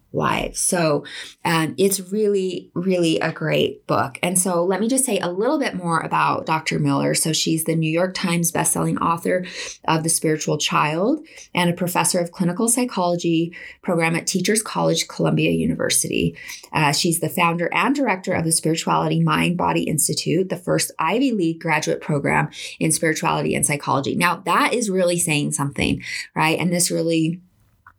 So 0.56 1.04
um, 1.44 1.74
it's 1.78 2.00
really, 2.12 2.70
really 2.74 3.18
a 3.20 3.32
great 3.32 3.86
book. 3.86 4.18
And 4.22 4.38
so 4.38 4.64
let 4.64 4.80
me 4.80 4.88
just 4.88 5.04
say 5.04 5.18
a 5.18 5.30
little 5.30 5.58
bit 5.58 5.74
more 5.74 6.00
about 6.00 6.46
Dr. 6.46 6.78
Miller. 6.78 7.14
So 7.14 7.32
she's 7.32 7.64
the 7.64 7.74
New 7.74 7.90
York 7.90 8.14
Times 8.14 8.52
bestselling 8.52 9.00
author 9.00 9.44
of 9.86 10.02
The 10.02 10.08
Spiritual 10.08 10.58
Child 10.58 11.26
and 11.54 11.70
a 11.70 11.74
professor 11.74 12.20
of 12.20 12.32
clinical 12.32 12.68
psychology 12.68 13.54
program 13.82 14.14
at 14.14 14.26
Teachers 14.26 14.62
College, 14.62 15.08
Columbia 15.08 15.50
University. 15.50 16.36
Uh, 16.72 16.92
she's 16.92 17.20
the 17.20 17.28
founder 17.28 17.68
and 17.72 17.94
director 17.94 18.32
of 18.32 18.44
the 18.44 18.52
Spirituality 18.52 19.20
Mind 19.20 19.56
Body 19.56 19.84
Institute, 19.84 20.48
the 20.48 20.56
first 20.56 20.92
Ivy 20.98 21.32
League 21.32 21.60
graduate 21.60 22.00
program 22.00 22.50
in 22.78 22.92
spirituality 22.92 23.54
and 23.54 23.64
psychology. 23.64 24.14
Now, 24.14 24.36
that 24.44 24.74
is 24.74 24.90
really 24.90 25.18
saying 25.18 25.52
something, 25.52 26.02
right? 26.34 26.58
And 26.58 26.72
this 26.72 26.90
really 26.90 27.40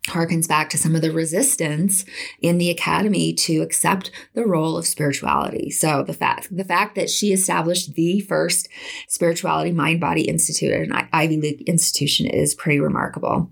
harkens 0.08 0.46
back 0.46 0.68
to 0.70 0.78
some 0.78 0.94
of 0.94 1.00
the 1.02 1.10
resistance 1.10 2.04
in 2.40 2.58
the 2.58 2.70
academy 2.70 3.32
to 3.32 3.62
accept 3.62 4.10
the 4.34 4.44
role 4.44 4.76
of 4.76 4.86
spirituality. 4.86 5.70
So 5.70 6.02
the 6.02 6.12
fact 6.12 6.54
the 6.54 6.64
fact 6.64 6.94
that 6.96 7.08
she 7.08 7.32
established 7.32 7.94
the 7.94 8.20
first 8.20 8.68
spirituality 9.08 9.72
mind 9.72 10.00
body 10.00 10.22
institute 10.22 10.72
an 10.72 11.08
Ivy 11.12 11.40
League 11.40 11.62
institution 11.62 12.26
is 12.26 12.54
pretty 12.54 12.80
remarkable. 12.80 13.50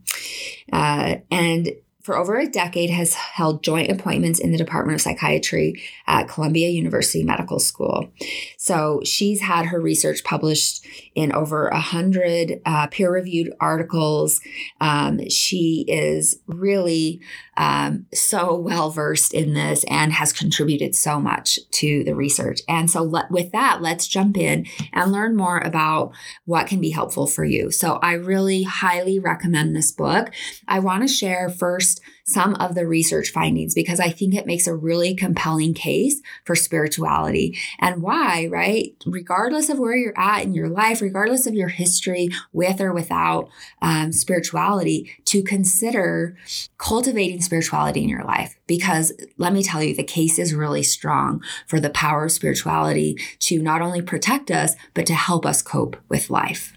Uh, 0.73 1.17
and 1.31 1.73
for 2.03 2.17
over 2.17 2.37
a 2.37 2.49
decade 2.49 2.91
has 2.91 3.15
held 3.15 3.63
joint 3.63 3.91
appointments 3.91 4.41
in 4.41 4.51
the 4.51 4.59
Department 4.59 4.97
of 4.97 5.01
Psychiatry 5.01 5.81
at 6.07 6.29
Columbia 6.29 6.69
University 6.69 7.23
Medical 7.23 7.61
School. 7.61 8.09
So 8.57 9.01
she's 9.05 9.41
had 9.41 9.67
her 9.67 9.81
research 9.81 10.25
published 10.25 10.85
in 11.15 11.33
over 11.33 11.69
a 11.69 11.81
hundred 11.81 12.61
uh, 12.67 12.89
peer-reviewed 12.89 13.53
articles. 13.61 14.41
Um, 14.81 15.29
she 15.29 15.85
is 15.87 16.41
really 16.47 17.21
um, 17.57 18.07
so 18.15 18.57
well 18.57 18.91
versed 18.91 19.35
in 19.35 19.55
this 19.55 19.85
and 19.85 20.13
has 20.13 20.33
contributed 20.33 20.95
so 20.95 21.21
much 21.21 21.59
to 21.73 22.03
the 22.05 22.15
research. 22.15 22.61
And 22.69 22.91
so, 22.91 23.03
with 23.31 23.53
that, 23.53 23.83
let's 23.83 24.07
jump 24.07 24.39
in 24.39 24.67
and 24.93 25.13
learn 25.13 25.37
more 25.37 25.59
about 25.59 26.13
what 26.45 26.67
can 26.67 26.81
be 26.81 26.91
helpful 26.91 27.27
for 27.27 27.45
you. 27.45 27.71
So, 27.71 27.99
I 28.03 28.15
really 28.15 28.63
highly 28.63 29.19
recommend 29.19 29.77
this 29.77 29.93
book. 29.93 30.31
I 30.67 30.79
want 30.79 31.03
to 31.03 31.09
share 31.09 31.51
first 31.51 32.01
some 32.25 32.55
of 32.57 32.75
the 32.75 32.87
research 32.87 33.31
findings 33.31 33.75
because 33.75 34.01
I 34.01 34.11
think 34.11 34.35
it 34.35 34.47
makes 34.47 34.67
a 34.67 34.75
really 34.75 35.15
compelling 35.15 35.75
case 35.75 36.21
for 36.45 36.55
spirituality 36.55 37.59
and 37.79 38.03
why, 38.03 38.47
right? 38.51 38.95
Regardless 39.07 39.69
of 39.69 39.79
where 39.79 39.97
you're 39.97 40.19
at 40.19 40.45
in 40.45 40.55
your 40.55 40.69
life, 40.69 41.03
regardless 41.03 41.47
of 41.47 41.55
your 41.55 41.69
history 41.69 42.29
with 42.53 42.81
or 42.81 42.93
without 42.93 43.49
um, 43.81 44.13
spirituality, 44.13 45.11
to 45.27 45.43
consider 45.43 46.37
cultivating 46.79 47.41
spirituality 47.41 48.03
in 48.03 48.09
your 48.09 48.25
life. 48.25 48.57
Because 48.67 49.13
let 49.37 49.53
me 49.53 49.63
tell 49.63 49.83
you, 49.83 49.95
the 49.95 50.05
case 50.05 50.39
is 50.39 50.55
really 50.55 50.83
strong 50.83 51.43
for 51.67 51.81
the 51.81 51.91
power 51.91 52.25
of 52.27 52.33
spirituality 52.33 53.19
to 53.41 53.61
not 53.61 53.83
only 53.83 54.01
protect 54.03 54.51
us, 54.51 54.75
but 54.95 55.07
to 55.07 55.15
help 55.15 55.45
us 55.45 55.63
cope 55.63 55.97
with 56.09 56.31
life. 56.31 56.77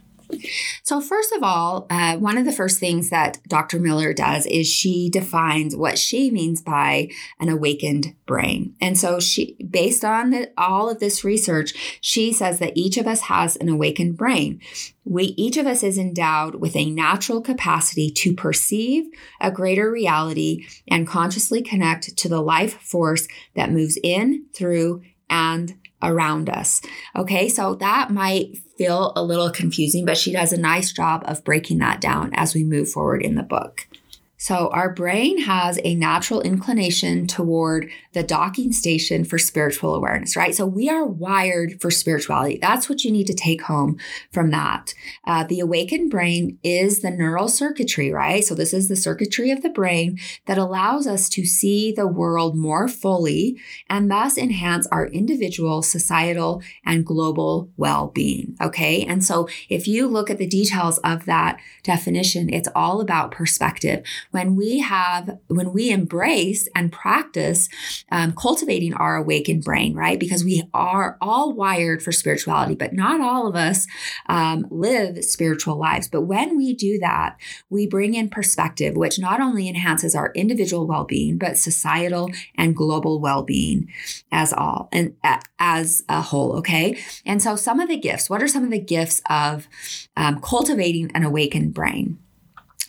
So, 0.83 1.01
first 1.01 1.33
of 1.33 1.43
all, 1.43 1.87
uh, 1.89 2.17
one 2.17 2.37
of 2.37 2.45
the 2.45 2.51
first 2.51 2.79
things 2.79 3.09
that 3.09 3.39
Dr. 3.47 3.79
Miller 3.79 4.13
does 4.13 4.45
is 4.45 4.67
she 4.67 5.09
defines 5.09 5.75
what 5.75 5.97
she 5.97 6.31
means 6.31 6.61
by 6.61 7.09
an 7.39 7.49
awakened 7.49 8.15
brain. 8.25 8.75
And 8.79 8.97
so, 8.97 9.19
she, 9.19 9.55
based 9.69 10.05
on 10.05 10.29
the, 10.29 10.51
all 10.57 10.89
of 10.89 10.99
this 10.99 11.23
research, 11.23 11.99
she 12.01 12.31
says 12.31 12.59
that 12.59 12.73
each 12.75 12.97
of 12.97 13.07
us 13.07 13.21
has 13.21 13.55
an 13.55 13.69
awakened 13.69 14.17
brain. 14.17 14.61
We, 15.03 15.25
each 15.37 15.57
of 15.57 15.67
us 15.67 15.83
is 15.83 15.97
endowed 15.97 16.55
with 16.55 16.75
a 16.75 16.89
natural 16.89 17.41
capacity 17.41 18.09
to 18.11 18.33
perceive 18.33 19.05
a 19.39 19.51
greater 19.51 19.91
reality 19.91 20.65
and 20.87 21.07
consciously 21.07 21.61
connect 21.61 22.17
to 22.17 22.29
the 22.29 22.41
life 22.41 22.81
force 22.81 23.27
that 23.55 23.71
moves 23.71 23.97
in, 24.03 24.45
through, 24.53 25.03
and 25.29 25.75
around 26.05 26.49
us. 26.49 26.81
Okay, 27.15 27.49
so 27.49 27.75
that 27.75 28.11
might 28.11 28.57
feel 28.77 29.13
a 29.15 29.23
little 29.23 29.49
confusing, 29.49 30.05
but 30.05 30.17
she 30.17 30.31
does 30.31 30.53
a 30.53 30.59
nice 30.59 30.91
job 30.91 31.23
of 31.25 31.43
breaking 31.43 31.79
that 31.79 32.01
down 32.01 32.31
as 32.33 32.53
we 32.53 32.63
move 32.63 32.89
forward 32.89 33.21
in 33.21 33.35
the 33.35 33.43
book. 33.43 33.87
So, 34.37 34.69
our 34.73 34.93
brain 34.93 35.43
has 35.43 35.79
a 35.85 35.95
natural 35.95 36.41
inclination 36.41 37.25
toward 37.25 37.89
the 38.11 38.21
docking 38.21 38.73
station 38.73 39.23
for 39.23 39.37
spiritual 39.37 39.95
awareness, 39.95 40.35
right? 40.35 40.53
So, 40.53 40.65
we 40.65 40.89
are 40.89 41.05
wired 41.05 41.79
for 41.79 41.89
spirituality. 41.89 42.59
That's 42.61 42.89
what 42.89 43.05
you 43.05 43.11
need 43.11 43.27
to 43.27 43.33
take 43.33 43.61
home 43.61 43.97
from 44.33 44.51
that. 44.51 44.93
Uh, 45.25 45.45
the 45.45 45.61
awakened 45.61 46.11
brain 46.11 46.57
is 46.63 46.99
the 46.99 47.11
neural 47.11 47.47
circuitry, 47.47 48.11
right? 48.11 48.43
So, 48.43 48.55
this 48.55 48.73
is 48.73 48.89
the 48.89 48.97
circuitry 48.97 49.51
of 49.51 49.61
the 49.61 49.69
brain 49.69 50.17
that 50.47 50.57
allows 50.57 51.07
us 51.07 51.29
to 51.29 51.45
see 51.45 51.93
the 51.93 52.07
world 52.07 52.57
more 52.57 52.89
fully 52.89 53.57
and 53.89 54.11
thus 54.11 54.37
enhance 54.37 54.85
our 54.87 55.07
individual, 55.07 55.81
societal, 55.81 56.61
and 56.85 57.05
global 57.05 57.69
well 57.77 58.07
being. 58.07 58.57
Okay. 58.59 59.05
And 59.05 59.23
so, 59.23 59.47
if 59.69 59.87
you 59.87 60.07
look 60.07 60.29
at 60.29 60.39
the 60.39 60.47
details 60.47 60.97
of 60.99 61.23
that 61.23 61.57
definition, 61.83 62.53
it's 62.53 62.69
all 62.75 62.99
about 62.99 63.31
perspective 63.31 64.03
when 64.35 64.57
we 64.57 64.79
have, 64.79 65.39
when 65.47 65.71
we 65.71 65.89
embrace 65.89 66.67
and 66.75 66.91
practice 66.91 67.69
um, 68.11 68.33
cultivating 68.33 68.93
our 68.93 69.15
awakened 69.15 69.63
brain, 69.63 69.95
right? 69.95 70.19
Because 70.19 70.43
we 70.43 70.61
are 70.73 71.17
all 71.21 71.53
wired 71.53 72.03
for 72.03 72.11
spirituality, 72.11 72.75
but 72.75 72.91
not 72.91 73.21
all 73.21 73.47
of 73.47 73.55
us 73.55 73.87
um, 74.27 74.67
live 74.69 75.23
spiritual 75.23 75.77
lives. 75.77 76.09
But 76.09 76.23
when 76.23 76.57
we 76.57 76.73
do 76.73 76.99
that, 76.99 77.37
we 77.69 77.87
bring 77.87 78.13
in 78.13 78.27
perspective, 78.27 78.97
which 78.97 79.17
not 79.17 79.39
only 79.39 79.69
enhances 79.69 80.15
our 80.15 80.33
individual 80.35 80.85
well 80.85 81.05
being, 81.05 81.37
but 81.37 81.57
societal 81.57 82.29
and 82.57 82.75
global 82.75 83.21
well 83.21 83.41
being 83.41 83.89
as 84.33 84.51
all 84.51 84.89
and 84.91 85.15
uh, 85.23 85.39
as 85.59 86.03
a 86.09 86.21
whole. 86.21 86.57
Okay. 86.57 86.99
And 87.25 87.41
so, 87.41 87.55
some 87.55 87.79
of 87.79 87.87
the 87.87 87.95
gifts, 87.95 88.29
what 88.29 88.43
are 88.43 88.49
some 88.49 88.65
of 88.65 88.71
the 88.71 88.81
gifts 88.81 89.21
of 89.29 89.69
um, 90.17 90.41
cultivating 90.41 91.09
an 91.15 91.23
awakened 91.23 91.73
brain? 91.73 92.19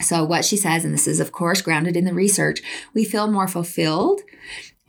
So, 0.00 0.24
what 0.24 0.44
she 0.44 0.56
says, 0.56 0.84
and 0.84 0.92
this 0.92 1.06
is, 1.06 1.20
of 1.20 1.32
course, 1.32 1.62
grounded 1.62 1.96
in 1.96 2.04
the 2.04 2.12
research, 2.14 2.60
we 2.92 3.04
feel 3.04 3.30
more 3.30 3.48
fulfilled 3.48 4.20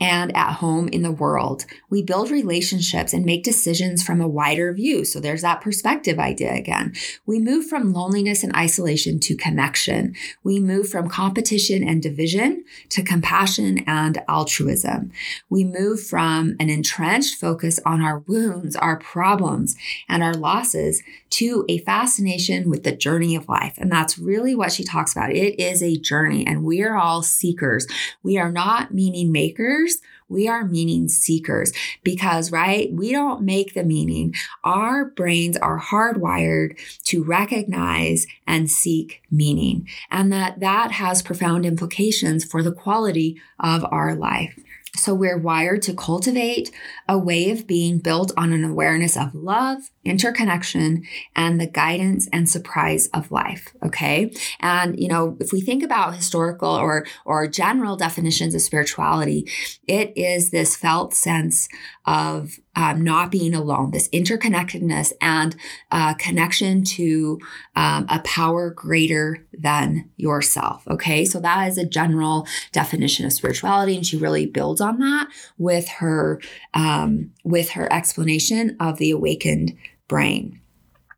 and 0.00 0.34
at 0.36 0.54
home 0.54 0.88
in 0.88 1.02
the 1.02 1.10
world. 1.10 1.64
We 1.90 2.02
build 2.02 2.30
relationships 2.30 3.12
and 3.12 3.24
make 3.24 3.42
decisions 3.42 4.02
from 4.02 4.20
a 4.20 4.28
wider 4.28 4.72
view. 4.72 5.04
So 5.04 5.18
there's 5.18 5.42
that 5.42 5.60
perspective 5.60 6.18
idea 6.18 6.54
again. 6.54 6.92
We 7.26 7.40
move 7.40 7.66
from 7.66 7.92
loneliness 7.92 8.44
and 8.44 8.54
isolation 8.54 9.18
to 9.20 9.36
connection. 9.36 10.14
We 10.44 10.60
move 10.60 10.88
from 10.88 11.08
competition 11.08 11.82
and 11.82 12.02
division 12.02 12.64
to 12.90 13.02
compassion 13.02 13.78
and 13.86 14.22
altruism. 14.28 15.10
We 15.48 15.64
move 15.64 16.00
from 16.02 16.54
an 16.60 16.70
entrenched 16.70 17.34
focus 17.34 17.80
on 17.84 18.00
our 18.00 18.20
wounds, 18.20 18.76
our 18.76 18.98
problems, 18.98 19.76
and 20.08 20.22
our 20.22 20.34
losses 20.34 21.02
to 21.30 21.64
a 21.68 21.78
fascination 21.78 22.70
with 22.70 22.84
the 22.84 22.92
journey 22.92 23.34
of 23.34 23.48
life. 23.48 23.74
And 23.78 23.90
that's 23.90 24.18
really 24.18 24.54
what 24.54 24.72
she 24.72 24.84
talks 24.84 25.12
about. 25.12 25.30
It 25.30 25.60
is 25.60 25.82
a 25.82 25.98
journey, 25.98 26.46
and 26.46 26.64
we 26.64 26.82
are 26.82 26.96
all 26.96 27.22
seekers. 27.22 27.86
We 28.22 28.38
are 28.38 28.52
not 28.52 28.94
meaning 28.94 29.32
makers. 29.32 29.87
We 30.28 30.46
are 30.48 30.64
meaning 30.64 31.08
seekers 31.08 31.72
because, 32.02 32.52
right, 32.52 32.92
we 32.92 33.12
don't 33.12 33.42
make 33.42 33.74
the 33.74 33.84
meaning. 33.84 34.34
Our 34.62 35.06
brains 35.06 35.56
are 35.56 35.80
hardwired 35.80 36.78
to 37.04 37.24
recognize 37.24 38.26
and 38.46 38.70
seek 38.70 39.22
meaning, 39.30 39.88
and 40.10 40.32
that 40.32 40.60
that 40.60 40.92
has 40.92 41.22
profound 41.22 41.64
implications 41.64 42.44
for 42.44 42.62
the 42.62 42.72
quality 42.72 43.40
of 43.58 43.84
our 43.90 44.14
life. 44.14 44.58
So 44.96 45.14
we're 45.14 45.38
wired 45.38 45.82
to 45.82 45.94
cultivate 45.94 46.70
a 47.08 47.18
way 47.18 47.50
of 47.50 47.66
being 47.66 47.98
built 47.98 48.32
on 48.36 48.52
an 48.52 48.64
awareness 48.64 49.16
of 49.16 49.34
love, 49.34 49.90
interconnection, 50.04 51.04
and 51.36 51.60
the 51.60 51.66
guidance 51.66 52.28
and 52.32 52.48
surprise 52.48 53.08
of 53.08 53.30
life. 53.30 53.68
Okay. 53.84 54.32
And, 54.60 54.98
you 54.98 55.08
know, 55.08 55.36
if 55.40 55.52
we 55.52 55.60
think 55.60 55.82
about 55.82 56.14
historical 56.14 56.70
or, 56.70 57.06
or 57.24 57.46
general 57.46 57.96
definitions 57.96 58.54
of 58.54 58.62
spirituality, 58.62 59.48
it 59.86 60.12
is 60.16 60.50
this 60.50 60.76
felt 60.76 61.14
sense 61.14 61.68
of 62.06 62.58
um, 62.78 63.02
not 63.02 63.32
being 63.32 63.54
alone, 63.54 63.90
this 63.90 64.08
interconnectedness 64.10 65.12
and 65.20 65.56
uh, 65.90 66.14
connection 66.14 66.84
to 66.84 67.40
um, 67.74 68.06
a 68.08 68.20
power 68.20 68.70
greater 68.70 69.44
than 69.52 70.08
yourself. 70.16 70.86
Okay, 70.88 71.24
so 71.24 71.40
that 71.40 71.66
is 71.66 71.76
a 71.76 71.84
general 71.84 72.46
definition 72.70 73.26
of 73.26 73.32
spirituality, 73.32 73.96
and 73.96 74.06
she 74.06 74.16
really 74.16 74.46
builds 74.46 74.80
on 74.80 75.00
that 75.00 75.28
with 75.58 75.88
her 75.88 76.40
um, 76.72 77.32
with 77.42 77.70
her 77.70 77.92
explanation 77.92 78.76
of 78.78 78.98
the 78.98 79.10
awakened 79.10 79.76
brain. 80.06 80.60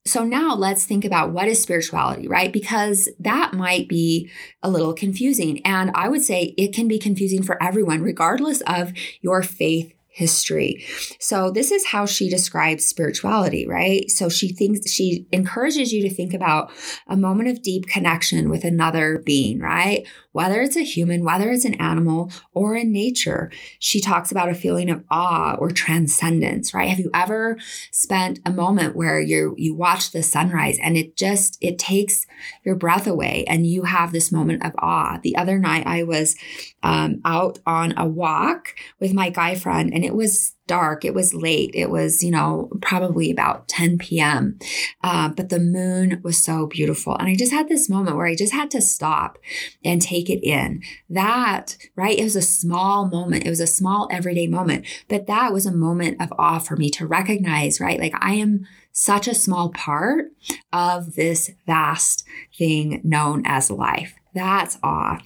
so 0.06 0.24
now 0.24 0.54
let's 0.54 0.86
think 0.86 1.04
about 1.04 1.30
what 1.30 1.46
is 1.46 1.62
spirituality, 1.62 2.26
right? 2.26 2.54
Because 2.54 3.06
that 3.18 3.52
might 3.52 3.86
be 3.86 4.30
a 4.62 4.70
little 4.70 4.94
confusing. 4.94 5.60
And 5.66 5.90
I 5.94 6.08
would 6.08 6.22
say 6.22 6.54
it 6.56 6.72
can 6.72 6.88
be 6.88 6.98
confusing 6.98 7.42
for 7.42 7.62
everyone, 7.62 8.00
regardless 8.00 8.62
of 8.62 8.94
your 9.20 9.42
faith 9.42 9.92
history. 10.20 10.84
So 11.18 11.50
this 11.50 11.72
is 11.72 11.86
how 11.86 12.04
she 12.04 12.28
describes 12.28 12.84
spirituality, 12.84 13.66
right? 13.66 14.10
So 14.10 14.28
she 14.28 14.52
thinks 14.52 14.90
she 14.90 15.26
encourages 15.32 15.92
you 15.92 16.02
to 16.02 16.14
think 16.14 16.34
about 16.34 16.70
a 17.08 17.16
moment 17.16 17.48
of 17.48 17.62
deep 17.62 17.86
connection 17.86 18.50
with 18.50 18.62
another 18.62 19.22
being, 19.24 19.60
right? 19.60 20.06
Whether 20.32 20.60
it's 20.60 20.76
a 20.76 20.82
human, 20.82 21.24
whether 21.24 21.50
it's 21.50 21.64
an 21.64 21.74
animal, 21.74 22.30
or 22.52 22.76
in 22.76 22.92
nature. 22.92 23.50
She 23.78 24.00
talks 24.00 24.30
about 24.30 24.48
a 24.48 24.54
feeling 24.54 24.90
of 24.90 25.04
awe 25.10 25.54
or 25.58 25.70
transcendence, 25.70 26.72
right? 26.72 26.88
Have 26.88 26.98
you 26.98 27.10
ever 27.14 27.58
spent 27.90 28.40
a 28.44 28.50
moment 28.50 28.96
where 28.96 29.20
you 29.20 29.54
you 29.58 29.74
watch 29.74 30.12
the 30.12 30.22
sunrise 30.22 30.78
and 30.82 30.96
it 30.96 31.16
just 31.16 31.58
it 31.60 31.78
takes 31.78 32.26
your 32.64 32.74
breath 32.74 33.06
away 33.06 33.44
and 33.48 33.66
you 33.66 33.82
have 33.82 34.12
this 34.12 34.30
moment 34.30 34.64
of 34.64 34.72
awe? 34.78 35.18
The 35.22 35.36
other 35.36 35.58
night 35.58 35.86
I 35.86 36.02
was 36.04 36.36
um, 36.82 37.20
out 37.24 37.58
on 37.66 37.94
a 37.96 38.06
walk 38.06 38.74
with 38.98 39.12
my 39.12 39.30
guy 39.30 39.54
friend 39.54 39.92
and 39.92 40.04
it 40.04 40.14
was 40.14 40.54
dark. 40.70 41.04
It 41.04 41.14
was 41.14 41.34
late. 41.34 41.72
It 41.74 41.90
was, 41.90 42.22
you 42.22 42.30
know, 42.30 42.70
probably 42.80 43.32
about 43.32 43.66
10 43.66 43.98
p.m. 43.98 44.56
Uh, 45.02 45.28
but 45.28 45.48
the 45.48 45.58
moon 45.58 46.20
was 46.22 46.38
so 46.38 46.68
beautiful. 46.68 47.16
And 47.16 47.26
I 47.26 47.34
just 47.34 47.50
had 47.50 47.68
this 47.68 47.90
moment 47.90 48.16
where 48.16 48.28
I 48.28 48.36
just 48.36 48.52
had 48.52 48.70
to 48.70 48.80
stop 48.80 49.36
and 49.84 50.00
take 50.00 50.30
it 50.30 50.46
in. 50.46 50.80
That, 51.08 51.76
right? 51.96 52.16
It 52.16 52.22
was 52.22 52.36
a 52.36 52.40
small 52.42 53.08
moment. 53.08 53.44
It 53.44 53.50
was 53.50 53.58
a 53.58 53.66
small 53.66 54.06
everyday 54.12 54.46
moment. 54.46 54.86
But 55.08 55.26
that 55.26 55.52
was 55.52 55.66
a 55.66 55.72
moment 55.72 56.22
of 56.22 56.32
awe 56.38 56.60
for 56.60 56.76
me 56.76 56.88
to 56.90 57.04
recognize, 57.04 57.80
right? 57.80 57.98
Like 57.98 58.14
I 58.20 58.34
am 58.34 58.64
such 58.92 59.26
a 59.26 59.34
small 59.34 59.70
part 59.70 60.26
of 60.72 61.16
this 61.16 61.50
vast 61.66 62.24
thing 62.56 63.00
known 63.02 63.42
as 63.44 63.72
life. 63.72 64.14
That's 64.34 64.78
awe. 64.84 65.18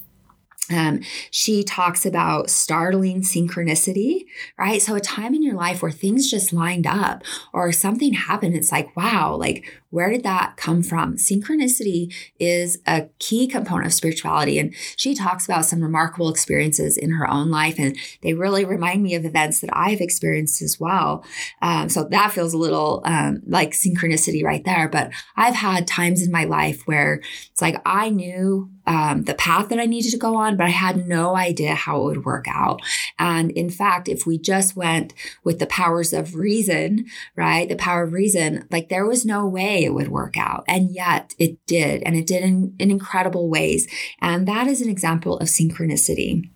Um, 0.70 1.00
she 1.30 1.62
talks 1.62 2.06
about 2.06 2.50
startling 2.50 3.22
synchronicity, 3.22 4.24
right? 4.58 4.80
So, 4.80 4.94
a 4.94 5.00
time 5.00 5.34
in 5.34 5.42
your 5.42 5.54
life 5.54 5.82
where 5.82 5.90
things 5.90 6.30
just 6.30 6.52
lined 6.52 6.86
up 6.86 7.22
or 7.52 7.70
something 7.72 8.14
happened. 8.14 8.54
It's 8.56 8.72
like, 8.72 8.96
wow, 8.96 9.36
like 9.36 9.66
where 9.94 10.10
did 10.10 10.24
that 10.24 10.56
come 10.56 10.82
from? 10.82 11.16
Synchronicity 11.16 12.12
is 12.40 12.78
a 12.84 13.02
key 13.20 13.46
component 13.46 13.86
of 13.86 13.94
spirituality. 13.94 14.58
And 14.58 14.74
she 14.96 15.14
talks 15.14 15.44
about 15.44 15.66
some 15.66 15.80
remarkable 15.80 16.28
experiences 16.28 16.96
in 16.96 17.12
her 17.12 17.30
own 17.30 17.48
life, 17.48 17.76
and 17.78 17.96
they 18.20 18.34
really 18.34 18.64
remind 18.64 19.04
me 19.04 19.14
of 19.14 19.24
events 19.24 19.60
that 19.60 19.70
I've 19.72 20.00
experienced 20.00 20.62
as 20.62 20.80
well. 20.80 21.24
Um, 21.62 21.88
so 21.88 22.02
that 22.10 22.32
feels 22.32 22.54
a 22.54 22.58
little 22.58 23.02
um, 23.04 23.42
like 23.46 23.70
synchronicity 23.70 24.42
right 24.42 24.64
there. 24.64 24.88
But 24.88 25.12
I've 25.36 25.54
had 25.54 25.86
times 25.86 26.22
in 26.22 26.32
my 26.32 26.42
life 26.42 26.82
where 26.86 27.22
it's 27.52 27.62
like 27.62 27.80
I 27.86 28.10
knew 28.10 28.70
um, 28.86 29.22
the 29.22 29.34
path 29.34 29.68
that 29.68 29.78
I 29.78 29.86
needed 29.86 30.10
to 30.12 30.18
go 30.18 30.36
on, 30.36 30.56
but 30.56 30.66
I 30.66 30.70
had 30.70 31.06
no 31.06 31.36
idea 31.36 31.74
how 31.74 32.00
it 32.00 32.04
would 32.04 32.24
work 32.24 32.46
out. 32.48 32.80
And 33.18 33.50
in 33.52 33.70
fact, 33.70 34.08
if 34.08 34.26
we 34.26 34.38
just 34.38 34.76
went 34.76 35.14
with 35.42 35.58
the 35.58 35.66
powers 35.66 36.12
of 36.12 36.34
reason, 36.34 37.06
right, 37.36 37.68
the 37.68 37.76
power 37.76 38.02
of 38.02 38.12
reason, 38.12 38.66
like 38.70 38.88
there 38.88 39.06
was 39.06 39.24
no 39.24 39.46
way 39.46 39.84
it 39.84 39.94
would 39.94 40.08
work 40.08 40.36
out. 40.36 40.64
And 40.68 40.94
yet 40.94 41.34
it 41.38 41.64
did. 41.66 42.02
And 42.02 42.16
it 42.16 42.26
did 42.26 42.42
in, 42.42 42.74
in 42.78 42.90
incredible 42.90 43.48
ways. 43.48 43.88
And 44.20 44.46
that 44.48 44.66
is 44.66 44.80
an 44.80 44.88
example 44.88 45.38
of 45.38 45.48
synchronicity. 45.48 46.50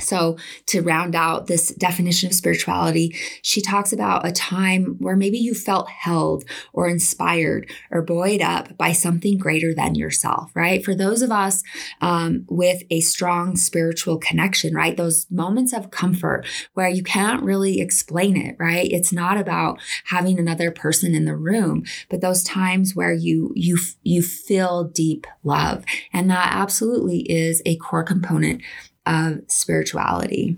So, 0.00 0.36
to 0.66 0.82
round 0.82 1.14
out 1.14 1.46
this 1.46 1.68
definition 1.74 2.28
of 2.28 2.34
spirituality, 2.34 3.16
she 3.42 3.60
talks 3.60 3.92
about 3.92 4.26
a 4.26 4.32
time 4.32 4.96
where 4.98 5.16
maybe 5.16 5.38
you 5.38 5.54
felt 5.54 5.88
held 5.88 6.44
or 6.72 6.88
inspired 6.88 7.70
or 7.90 8.02
buoyed 8.02 8.40
up 8.40 8.76
by 8.76 8.92
something 8.92 9.38
greater 9.38 9.74
than 9.74 9.94
yourself, 9.94 10.50
right? 10.54 10.84
For 10.84 10.94
those 10.94 11.22
of 11.22 11.30
us 11.30 11.62
um, 12.00 12.44
with 12.48 12.82
a 12.90 13.00
strong 13.00 13.56
spiritual 13.56 14.18
connection, 14.18 14.74
right? 14.74 14.96
Those 14.96 15.26
moments 15.30 15.72
of 15.72 15.90
comfort 15.90 16.46
where 16.74 16.88
you 16.88 17.02
can't 17.02 17.42
really 17.42 17.80
explain 17.80 18.36
it, 18.36 18.56
right? 18.58 18.90
It's 18.90 19.12
not 19.12 19.36
about 19.36 19.78
having 20.06 20.38
another 20.38 20.70
person 20.70 21.14
in 21.14 21.24
the 21.24 21.36
room, 21.36 21.84
but 22.08 22.20
those 22.20 22.42
times 22.42 22.94
where 22.94 23.12
you 23.12 23.52
you 23.54 23.78
you 24.02 24.22
feel 24.22 24.84
deep 24.84 25.26
love, 25.42 25.84
and 26.12 26.30
that 26.30 26.52
absolutely 26.52 27.20
is 27.30 27.62
a 27.66 27.76
core 27.76 28.04
component 28.04 28.62
of 29.10 29.42
spirituality. 29.48 30.56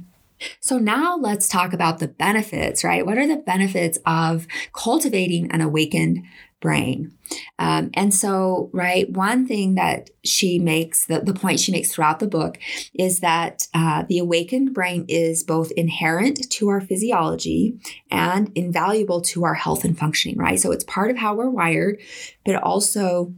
So 0.60 0.78
now 0.78 1.16
let's 1.16 1.48
talk 1.48 1.72
about 1.72 1.98
the 1.98 2.08
benefits, 2.08 2.84
right? 2.84 3.06
What 3.06 3.18
are 3.18 3.26
the 3.26 3.36
benefits 3.36 3.98
of 4.06 4.46
cultivating 4.72 5.50
an 5.50 5.60
awakened 5.60 6.24
brain? 6.60 7.12
Um, 7.58 7.90
and 7.94 8.14
so, 8.14 8.70
right, 8.72 9.10
one 9.10 9.46
thing 9.46 9.74
that 9.74 10.10
she 10.24 10.58
makes, 10.58 11.06
the, 11.06 11.20
the 11.20 11.34
point 11.34 11.60
she 11.60 11.72
makes 11.72 11.92
throughout 11.92 12.20
the 12.20 12.26
book 12.26 12.58
is 12.94 13.20
that 13.20 13.66
uh, 13.74 14.04
the 14.08 14.18
awakened 14.18 14.74
brain 14.74 15.04
is 15.08 15.42
both 15.42 15.70
inherent 15.72 16.50
to 16.50 16.68
our 16.68 16.80
physiology 16.80 17.78
and 18.10 18.50
invaluable 18.54 19.20
to 19.22 19.44
our 19.44 19.54
health 19.54 19.84
and 19.84 19.98
functioning, 19.98 20.38
right? 20.38 20.60
So 20.60 20.70
it's 20.72 20.84
part 20.84 21.10
of 21.10 21.16
how 21.16 21.34
we're 21.34 21.50
wired, 21.50 22.00
but 22.44 22.56
also 22.56 23.34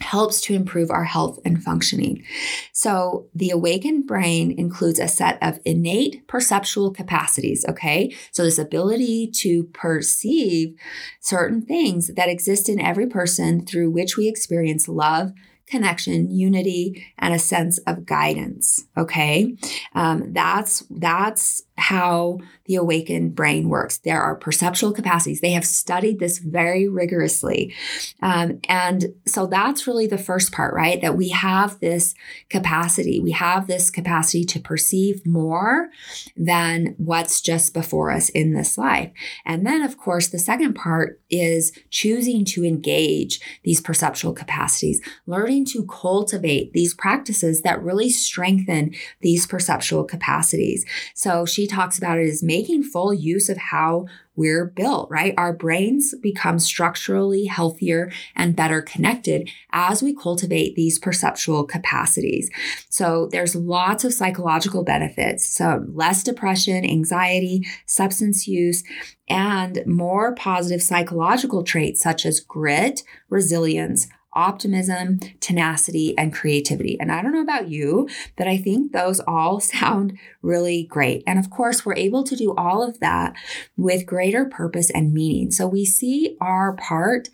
helps 0.00 0.40
to 0.42 0.54
improve 0.54 0.90
our 0.90 1.04
health 1.04 1.38
and 1.44 1.62
functioning. 1.62 2.24
So, 2.72 3.28
the 3.34 3.50
awakened 3.50 4.06
brain 4.06 4.50
includes 4.50 4.98
a 4.98 5.08
set 5.08 5.38
of 5.42 5.60
innate 5.64 6.26
perceptual 6.26 6.90
capacities, 6.92 7.64
okay? 7.68 8.14
So, 8.32 8.44
this 8.44 8.58
ability 8.58 9.30
to 9.36 9.64
perceive 9.64 10.74
certain 11.20 11.62
things 11.62 12.08
that 12.14 12.28
exist 12.28 12.68
in 12.68 12.80
every 12.80 13.06
person 13.06 13.64
through 13.64 13.90
which 13.90 14.16
we 14.16 14.28
experience 14.28 14.88
love, 14.88 15.32
connection, 15.70 16.30
unity, 16.30 17.06
and 17.18 17.32
a 17.32 17.38
sense 17.38 17.78
of 17.86 18.04
guidance. 18.04 18.84
Okay, 18.96 19.56
um, 19.94 20.32
that's 20.32 20.84
that's 20.90 21.62
how 21.80 22.38
the 22.66 22.76
awakened 22.76 23.34
brain 23.34 23.68
works. 23.68 23.98
There 23.98 24.20
are 24.20 24.36
perceptual 24.36 24.92
capacities. 24.92 25.40
They 25.40 25.52
have 25.52 25.64
studied 25.64 26.20
this 26.20 26.38
very 26.38 26.86
rigorously. 26.86 27.74
Um, 28.22 28.60
and 28.68 29.14
so 29.26 29.46
that's 29.46 29.86
really 29.86 30.06
the 30.06 30.18
first 30.18 30.52
part, 30.52 30.74
right? 30.74 31.00
That 31.00 31.16
we 31.16 31.30
have 31.30 31.80
this 31.80 32.14
capacity. 32.48 33.18
We 33.18 33.32
have 33.32 33.66
this 33.66 33.90
capacity 33.90 34.44
to 34.44 34.60
perceive 34.60 35.26
more 35.26 35.88
than 36.36 36.94
what's 36.98 37.40
just 37.40 37.72
before 37.72 38.10
us 38.10 38.28
in 38.28 38.52
this 38.52 38.76
life. 38.76 39.10
And 39.44 39.66
then, 39.66 39.82
of 39.82 39.96
course, 39.96 40.28
the 40.28 40.38
second 40.38 40.74
part 40.74 41.20
is 41.30 41.72
choosing 41.88 42.44
to 42.44 42.64
engage 42.64 43.40
these 43.64 43.80
perceptual 43.80 44.34
capacities, 44.34 45.00
learning 45.26 45.64
to 45.66 45.86
cultivate 45.86 46.72
these 46.72 46.94
practices 46.94 47.62
that 47.62 47.82
really 47.82 48.10
strengthen 48.10 48.94
these 49.22 49.46
perceptual 49.46 50.04
capacities. 50.04 50.84
So 51.14 51.46
she 51.46 51.66
talks 51.70 51.96
about 51.96 52.18
it 52.18 52.28
as 52.28 52.42
making 52.42 52.82
full 52.82 53.14
use 53.14 53.48
of 53.48 53.56
how 53.56 54.06
we're 54.36 54.66
built, 54.66 55.10
right? 55.10 55.34
Our 55.36 55.52
brains 55.52 56.14
become 56.22 56.58
structurally 56.58 57.44
healthier 57.46 58.10
and 58.34 58.56
better 58.56 58.80
connected 58.80 59.50
as 59.72 60.02
we 60.02 60.14
cultivate 60.14 60.74
these 60.76 60.98
perceptual 60.98 61.64
capacities. 61.64 62.50
So 62.88 63.28
there's 63.32 63.54
lots 63.54 64.04
of 64.04 64.14
psychological 64.14 64.82
benefits. 64.82 65.46
So 65.46 65.84
less 65.92 66.22
depression, 66.22 66.84
anxiety, 66.84 67.66
substance 67.86 68.46
use, 68.46 68.82
and 69.28 69.82
more 69.86 70.34
positive 70.34 70.82
psychological 70.82 71.62
traits 71.62 72.02
such 72.02 72.24
as 72.24 72.40
grit, 72.40 73.02
resilience, 73.28 74.08
optimism, 74.32 75.18
tenacity, 75.40 76.16
and 76.16 76.32
creativity. 76.32 76.98
And 77.00 77.10
I 77.10 77.22
don't 77.22 77.32
know 77.32 77.42
about 77.42 77.68
you, 77.68 78.08
but 78.36 78.46
I 78.46 78.56
think 78.56 78.92
those 78.92 79.20
all 79.20 79.60
sound 79.60 80.18
really 80.42 80.84
great. 80.84 81.22
And 81.26 81.38
of 81.38 81.50
course, 81.50 81.84
we're 81.84 81.96
able 81.96 82.24
to 82.24 82.36
do 82.36 82.54
all 82.54 82.82
of 82.82 83.00
that 83.00 83.34
with 83.76 84.06
greater 84.06 84.44
purpose 84.44 84.90
and 84.90 85.12
meaning. 85.12 85.50
So 85.50 85.66
we 85.66 85.84
see 85.84 86.36
our 86.40 86.74
part 86.74 87.28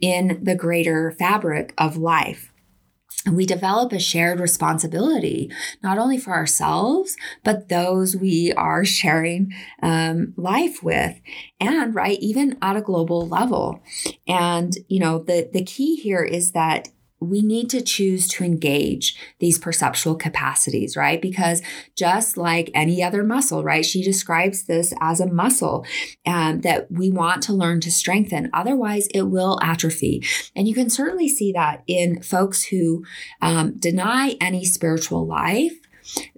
in 0.00 0.40
the 0.42 0.54
greater 0.54 1.12
fabric 1.12 1.72
of 1.78 1.96
life 1.96 2.51
we 3.30 3.46
develop 3.46 3.92
a 3.92 4.00
shared 4.00 4.40
responsibility, 4.40 5.50
not 5.82 5.98
only 5.98 6.18
for 6.18 6.32
ourselves, 6.32 7.16
but 7.44 7.68
those 7.68 8.16
we 8.16 8.52
are 8.54 8.84
sharing 8.84 9.52
um, 9.82 10.34
life 10.36 10.82
with, 10.82 11.20
and 11.60 11.94
right, 11.94 12.18
even 12.20 12.58
at 12.60 12.76
a 12.76 12.82
global 12.82 13.28
level. 13.28 13.82
And, 14.26 14.76
you 14.88 14.98
know, 14.98 15.22
the, 15.22 15.48
the 15.52 15.64
key 15.64 15.96
here 15.96 16.24
is 16.24 16.52
that 16.52 16.88
we 17.22 17.42
need 17.42 17.70
to 17.70 17.80
choose 17.80 18.28
to 18.28 18.44
engage 18.44 19.16
these 19.38 19.58
perceptual 19.58 20.14
capacities, 20.14 20.96
right? 20.96 21.20
Because 21.20 21.62
just 21.96 22.36
like 22.36 22.70
any 22.74 23.02
other 23.02 23.22
muscle, 23.22 23.62
right? 23.62 23.84
She 23.84 24.02
describes 24.02 24.64
this 24.64 24.92
as 25.00 25.20
a 25.20 25.26
muscle 25.26 25.86
um, 26.26 26.60
that 26.62 26.90
we 26.90 27.10
want 27.10 27.42
to 27.44 27.52
learn 27.52 27.80
to 27.80 27.90
strengthen. 27.90 28.50
Otherwise, 28.52 29.08
it 29.14 29.22
will 29.22 29.58
atrophy. 29.62 30.24
And 30.54 30.68
you 30.68 30.74
can 30.74 30.90
certainly 30.90 31.28
see 31.28 31.52
that 31.52 31.82
in 31.86 32.22
folks 32.22 32.64
who 32.64 33.04
um, 33.40 33.76
deny 33.78 34.36
any 34.40 34.64
spiritual 34.64 35.26
life. 35.26 35.72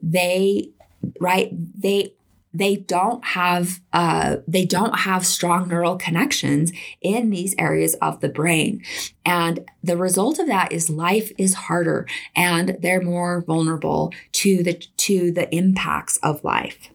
They, 0.02 0.70
right? 1.20 1.50
They 1.80 2.14
they 2.54 2.76
don't 2.76 3.24
have 3.24 3.80
uh, 3.92 4.36
they 4.46 4.64
don't 4.64 5.00
have 5.00 5.26
strong 5.26 5.68
neural 5.68 5.96
connections 5.96 6.72
in 7.02 7.30
these 7.30 7.54
areas 7.58 7.94
of 7.94 8.20
the 8.20 8.28
brain 8.28 8.82
and 9.26 9.60
the 9.82 9.96
result 9.96 10.38
of 10.38 10.46
that 10.46 10.72
is 10.72 10.88
life 10.88 11.32
is 11.36 11.54
harder 11.54 12.06
and 12.34 12.78
they're 12.80 13.02
more 13.02 13.42
vulnerable 13.42 14.12
to 14.32 14.62
the 14.62 14.74
to 14.96 15.32
the 15.32 15.52
impacts 15.54 16.16
of 16.22 16.42
life 16.44 16.90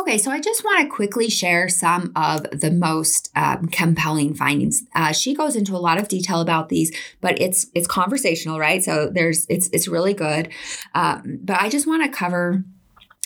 Okay, 0.00 0.18
so 0.18 0.30
I 0.30 0.40
just 0.40 0.64
want 0.64 0.80
to 0.80 0.94
quickly 0.94 1.28
share 1.28 1.68
some 1.68 2.12
of 2.16 2.44
the 2.50 2.70
most 2.70 3.30
um, 3.36 3.66
compelling 3.66 4.34
findings. 4.34 4.82
Uh, 4.94 5.12
she 5.12 5.34
goes 5.34 5.56
into 5.56 5.74
a 5.74 5.78
lot 5.78 5.98
of 5.98 6.08
detail 6.08 6.40
about 6.40 6.68
these, 6.68 6.96
but 7.20 7.40
it's 7.40 7.66
it's 7.74 7.86
conversational, 7.86 8.58
right? 8.58 8.82
So 8.82 9.10
there's 9.12 9.46
it's 9.48 9.68
it's 9.72 9.88
really 9.88 10.14
good. 10.14 10.50
Um, 10.94 11.40
but 11.42 11.60
I 11.60 11.68
just 11.68 11.86
want 11.86 12.04
to 12.04 12.16
cover 12.16 12.64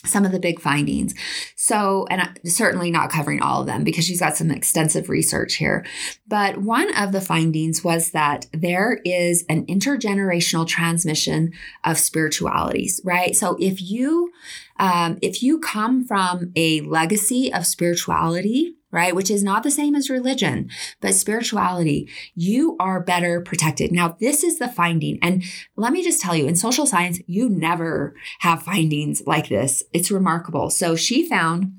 some 0.05 0.25
of 0.25 0.33
the 0.33 0.41
big 0.41 0.61
findings. 0.61 1.15
So, 1.57 2.07
and 2.11 2.39
certainly 2.45 2.91
not 2.91 3.11
covering 3.11 3.43
all 3.43 3.61
of 3.61 3.67
them 3.67 3.85
because 3.85 4.05
she's 4.05 4.21
got 4.21 4.37
some 4.37 4.51
extensive 4.51 5.09
research 5.09 5.55
here. 5.55 5.85
But 6.27 6.59
one 6.59 6.95
of 6.97 7.13
the 7.13 7.21
findings 7.21 7.85
was 7.85 8.13
that 8.13 8.47
there 8.53 9.01
is 9.05 9.45
an 9.49 9.67
intergenerational 9.67 10.67
transmission 10.67 11.53
of 11.85 11.99
spiritualities, 11.99 13.01
right? 13.05 13.37
So 13.37 13.57
if 13.61 13.83
you 13.83 14.33
um, 14.79 15.19
if 15.21 15.43
you 15.43 15.59
come 15.59 16.07
from 16.07 16.53
a 16.57 16.81
legacy 16.81 17.53
of 17.53 17.67
spirituality, 17.67 18.77
right? 18.91 19.15
Which 19.15 19.31
is 19.31 19.43
not 19.43 19.63
the 19.63 19.71
same 19.71 19.95
as 19.95 20.11
religion, 20.11 20.71
but 21.01 21.15
spirituality, 21.15 22.09
you 22.35 22.77
are 22.81 23.01
better 23.01 23.41
protected. 23.41 23.93
Now, 23.93 24.17
this 24.21 24.43
is 24.43 24.59
the 24.59 24.69
finding. 24.69 25.19
And 25.23 25.45
let 25.77 25.93
me 25.93 26.03
just 26.03 26.21
tell 26.21 26.35
you, 26.35 26.47
in 26.47 26.57
social 26.57 26.87
science, 26.87 27.21
you 27.27 27.49
never 27.49 28.15
have 28.41 28.63
findings 28.63 29.23
like 29.27 29.49
this. 29.49 29.83
It's 29.93 30.11
remarkable. 30.11 30.71
So 30.71 30.97
she 30.97 31.29
found 31.29 31.73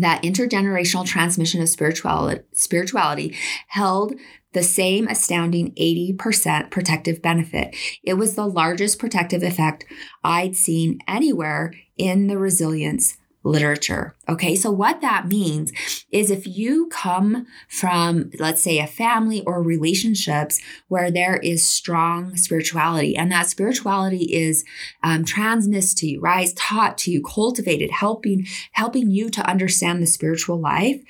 that 0.00 0.22
intergenerational 0.22 1.06
transmission 1.06 1.62
of 1.62 1.68
spirituality, 1.68 2.42
spirituality 2.52 3.36
held 3.68 4.14
the 4.52 4.62
same 4.62 5.08
astounding 5.08 5.72
80% 5.74 6.70
protective 6.70 7.20
benefit. 7.20 7.76
It 8.02 8.14
was 8.14 8.34
the 8.34 8.46
largest 8.46 8.98
protective 8.98 9.42
effect 9.42 9.84
I'd 10.22 10.56
seen 10.56 11.00
anywhere 11.08 11.74
in 11.96 12.28
the 12.28 12.38
resilience 12.38 13.18
literature. 13.44 14.14
Okay, 14.28 14.56
so 14.56 14.70
what 14.70 15.02
that 15.02 15.28
means 15.28 15.70
is 16.10 16.30
if 16.30 16.46
you 16.46 16.88
come 16.88 17.46
from, 17.68 18.30
let's 18.38 18.62
say, 18.62 18.78
a 18.78 18.86
family 18.86 19.42
or 19.46 19.62
relationships 19.62 20.60
where 20.88 21.10
there 21.10 21.36
is 21.36 21.62
strong 21.62 22.36
spirituality, 22.36 23.14
and 23.16 23.30
that 23.30 23.48
spirituality 23.48 24.32
is 24.34 24.64
um, 25.02 25.24
transmitted 25.24 25.74
to 25.96 26.06
you, 26.06 26.20
right? 26.20 26.48
Taught 26.56 26.98
to 26.98 27.10
you, 27.10 27.22
cultivated, 27.22 27.90
helping 27.90 28.46
helping 28.72 29.10
you 29.10 29.28
to 29.30 29.48
understand 29.48 30.02
the 30.02 30.06
spiritual 30.06 30.58
life, 30.58 31.00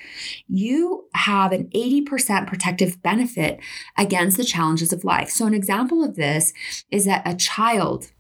you 0.49 1.05
have 1.15 1.53
an 1.53 1.69
80% 1.75 2.47
protective 2.47 3.03
benefit 3.03 3.61
against 3.97 4.37
the 4.37 4.45
challenges 4.45 4.93
of 4.93 5.05
life. 5.05 5.31
So, 5.31 5.47
an 5.47 5.55
example 5.55 6.03
of 6.03 6.17
this 6.17 6.53
is 6.91 7.05
that 7.05 7.23
a 7.27 7.35
child 7.35 8.11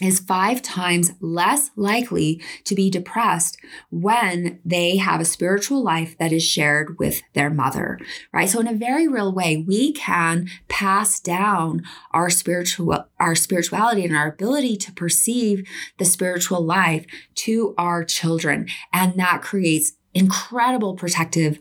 is 0.00 0.20
five 0.20 0.62
times 0.62 1.12
less 1.20 1.70
likely 1.76 2.42
to 2.64 2.74
be 2.74 2.90
depressed 2.90 3.58
when 3.90 4.60
they 4.64 4.96
have 4.96 5.20
a 5.20 5.24
spiritual 5.24 5.82
life 5.82 6.16
that 6.18 6.32
is 6.32 6.42
shared 6.42 6.98
with 6.98 7.22
their 7.34 7.50
mother, 7.50 7.98
right? 8.32 8.48
So 8.48 8.60
in 8.60 8.66
a 8.66 8.74
very 8.74 9.06
real 9.06 9.32
way, 9.32 9.56
we 9.56 9.92
can 9.92 10.48
pass 10.68 11.20
down 11.20 11.82
our 12.12 12.30
spiritual, 12.30 13.06
our 13.18 13.34
spirituality 13.34 14.04
and 14.04 14.16
our 14.16 14.28
ability 14.28 14.76
to 14.78 14.92
perceive 14.92 15.68
the 15.98 16.04
spiritual 16.04 16.62
life 16.62 17.04
to 17.36 17.74
our 17.76 18.04
children. 18.04 18.66
And 18.92 19.14
that 19.14 19.42
creates 19.42 19.92
incredible 20.14 20.94
protective 20.94 21.58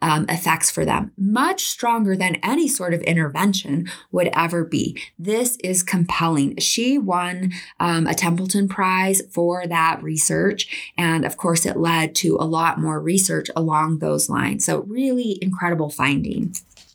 um, 0.00 0.26
effects 0.28 0.70
for 0.70 0.84
them, 0.84 1.12
much 1.16 1.64
stronger 1.64 2.16
than 2.16 2.36
any 2.36 2.66
sort 2.66 2.94
of 2.94 3.00
intervention 3.02 3.88
would 4.10 4.28
ever 4.32 4.64
be. 4.64 5.00
This 5.18 5.56
is 5.62 5.82
compelling. 5.82 6.56
She 6.58 6.98
won 6.98 7.52
um, 7.78 8.06
a 8.06 8.14
Templeton 8.14 8.68
Prize 8.68 9.22
for 9.30 9.66
that 9.66 10.02
research. 10.02 10.92
And 10.96 11.24
of 11.24 11.36
course, 11.36 11.64
it 11.64 11.76
led 11.76 12.14
to 12.16 12.36
a 12.40 12.44
lot 12.44 12.80
more 12.80 13.00
research 13.00 13.48
along 13.54 13.98
those 13.98 14.28
lines. 14.28 14.64
So, 14.64 14.82
really 14.82 15.38
incredible 15.40 15.90
finding. 15.90 16.54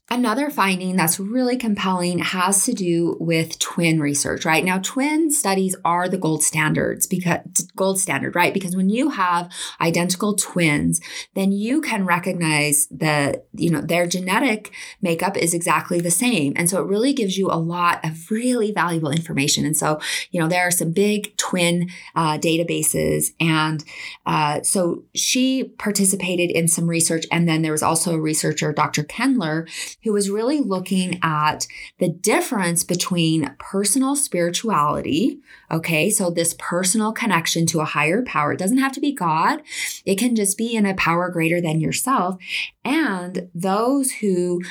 Another 0.09 0.49
finding 0.49 0.95
that's 0.95 1.19
really 1.19 1.57
compelling 1.57 2.19
has 2.19 2.63
to 2.63 2.71
do 2.71 3.17
with 3.19 3.59
twin 3.59 3.99
research, 3.99 4.45
right? 4.45 4.63
Now, 4.63 4.79
twin 4.81 5.29
studies 5.31 5.75
are 5.83 6.07
the 6.07 6.17
gold 6.17 6.43
standards 6.43 7.05
because 7.05 7.41
gold 7.75 7.99
standard, 7.99 8.33
right? 8.33 8.53
Because 8.53 8.73
when 8.73 8.87
you 8.87 9.09
have 9.09 9.51
identical 9.81 10.33
twins, 10.33 11.01
then 11.33 11.51
you 11.51 11.81
can 11.81 12.05
recognize 12.05 12.87
that, 12.89 13.47
you 13.51 13.69
know, 13.69 13.81
their 13.81 14.07
genetic 14.07 14.71
makeup 15.01 15.35
is 15.35 15.53
exactly 15.53 15.99
the 15.99 16.09
same. 16.09 16.53
And 16.55 16.69
so 16.69 16.81
it 16.81 16.87
really 16.87 17.11
gives 17.11 17.37
you 17.37 17.47
a 17.51 17.59
lot 17.59 17.99
of 18.05 18.31
really 18.31 18.71
valuable 18.71 19.11
information. 19.11 19.65
And 19.65 19.75
so, 19.75 19.99
you 20.31 20.39
know, 20.39 20.47
there 20.47 20.65
are 20.65 20.71
some 20.71 20.93
big 20.93 21.35
twin 21.35 21.89
uh, 22.15 22.37
databases. 22.37 23.33
And 23.41 23.83
uh, 24.25 24.61
so 24.61 25.03
she 25.13 25.65
participated 25.65 26.49
in 26.49 26.69
some 26.69 26.87
research. 26.87 27.25
And 27.29 27.45
then 27.45 27.61
there 27.61 27.73
was 27.73 27.83
also 27.83 28.13
a 28.13 28.21
researcher, 28.21 28.71
Dr. 28.71 29.03
Kendler, 29.03 29.67
who 30.07 30.13
was 30.13 30.29
really 30.29 30.61
looking 30.61 31.19
at 31.21 31.67
the 31.99 32.07
difference 32.07 32.85
between 32.85 33.53
personal 33.59 34.15
spirituality, 34.15 35.41
okay, 35.69 36.09
so 36.09 36.29
this 36.29 36.55
personal 36.57 37.11
connection 37.11 37.65
to 37.65 37.81
a 37.81 37.85
higher 37.85 38.23
power. 38.23 38.53
It 38.53 38.59
doesn't 38.59 38.77
have 38.77 38.93
to 38.93 39.01
be 39.01 39.11
God, 39.11 39.61
it 40.05 40.17
can 40.17 40.33
just 40.33 40.57
be 40.57 40.75
in 40.75 40.85
a 40.85 40.93
power 40.93 41.29
greater 41.29 41.59
than 41.59 41.81
yourself, 41.81 42.37
and 42.85 43.49
those 43.53 44.13
who 44.13 44.61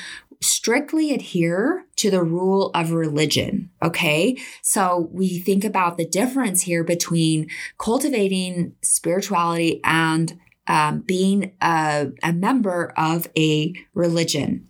strictly 0.41 1.13
adhere 1.13 1.85
to 1.97 2.09
the 2.09 2.23
rule 2.23 2.71
of 2.73 2.91
religion. 2.91 3.69
Okay. 3.83 4.37
So 4.61 5.09
we 5.11 5.39
think 5.39 5.63
about 5.63 5.97
the 5.97 6.07
difference 6.07 6.63
here 6.63 6.83
between 6.83 7.47
cultivating 7.77 8.73
spirituality 8.81 9.81
and 9.83 10.39
um, 10.67 11.01
being 11.01 11.53
a, 11.61 12.11
a 12.21 12.33
member 12.33 12.93
of 12.97 13.29
a 13.37 13.73
religion. 13.93 14.66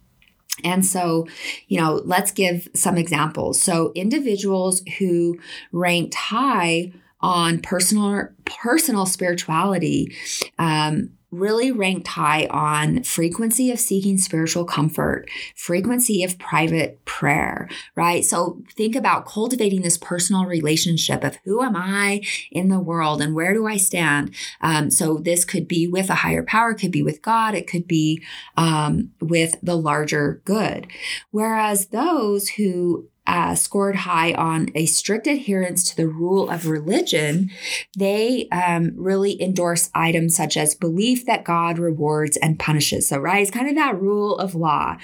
And 0.63 0.86
so, 0.86 1.28
you 1.67 1.80
know, 1.80 2.02
let's 2.06 2.32
give 2.32 2.67
some 2.74 2.98
examples. 2.98 3.62
So, 3.62 3.91
individuals 3.96 4.82
who 4.98 5.39
ranked 5.72 6.15
high 6.15 6.91
on 7.20 7.60
personal 7.60 8.30
personal 8.46 9.06
spirituality 9.06 10.15
um, 10.60 11.10
really 11.32 11.72
ranked 11.72 12.08
high 12.08 12.46
on 12.48 13.04
frequency 13.04 13.70
of 13.72 13.80
seeking 13.80 14.18
spiritual 14.18 14.63
comfort, 14.63 15.30
frequency 15.56 16.24
of 16.24 16.40
private 16.40 17.04
prayer, 17.06 17.70
right? 17.96 18.24
So 18.24 18.62
think 18.76 18.96
about 18.96 19.26
cultivating 19.26 19.82
this 19.82 19.98
personal 19.98 20.46
relationship 20.46 21.24
of 21.24 21.38
who 21.44 21.62
am 21.62 21.76
I 21.76 22.22
in 22.52 22.70
the 22.70 22.80
world 22.80 23.22
and 23.22 23.36
where 23.36 23.54
do 23.54 23.68
I 23.68 23.78
stand? 23.78 24.34
Um, 24.62 24.90
so 24.90 25.18
this 25.18 25.44
could 25.44 25.68
be 25.68 25.88
with 25.88 26.10
a 26.10 26.16
higher 26.16 26.44
power, 26.44 26.74
could 26.74 26.92
be 26.92 27.04
with 27.04 27.22
God, 27.22 27.56
it 27.56 27.68
could 27.68 27.88
be 27.88 28.24
um, 28.56 29.12
with 29.20 29.56
the 29.62 29.76
larger 29.76 30.42
good. 30.46 30.88
Whereas 31.32 31.88
those 31.88 32.50
who 32.50 33.10
uh, 33.28 33.54
scored 33.56 33.98
high 33.98 34.34
on 34.34 34.70
a 34.74 34.86
strict 34.86 35.28
adherence 35.28 35.84
to 35.90 35.96
the 35.96 36.08
rule 36.08 36.50
of 36.50 36.68
religion, 36.68 37.52
they 37.98 38.48
um, 38.50 38.94
really 38.96 39.40
endorse 39.42 39.90
items 39.94 40.36
such 40.36 40.56
as 40.56 40.74
belief 40.74 41.26
that 41.26 41.44
God 41.44 41.78
rewards 41.78 42.38
and 42.38 42.58
punishes. 42.58 43.10
So, 43.10 43.18
right, 43.18 43.42
it's 43.42 43.52
kind 43.52 43.68
of 43.68 43.76
that 43.76 44.00
rule 44.00 44.38
of 44.38 44.56
law, 44.56 44.96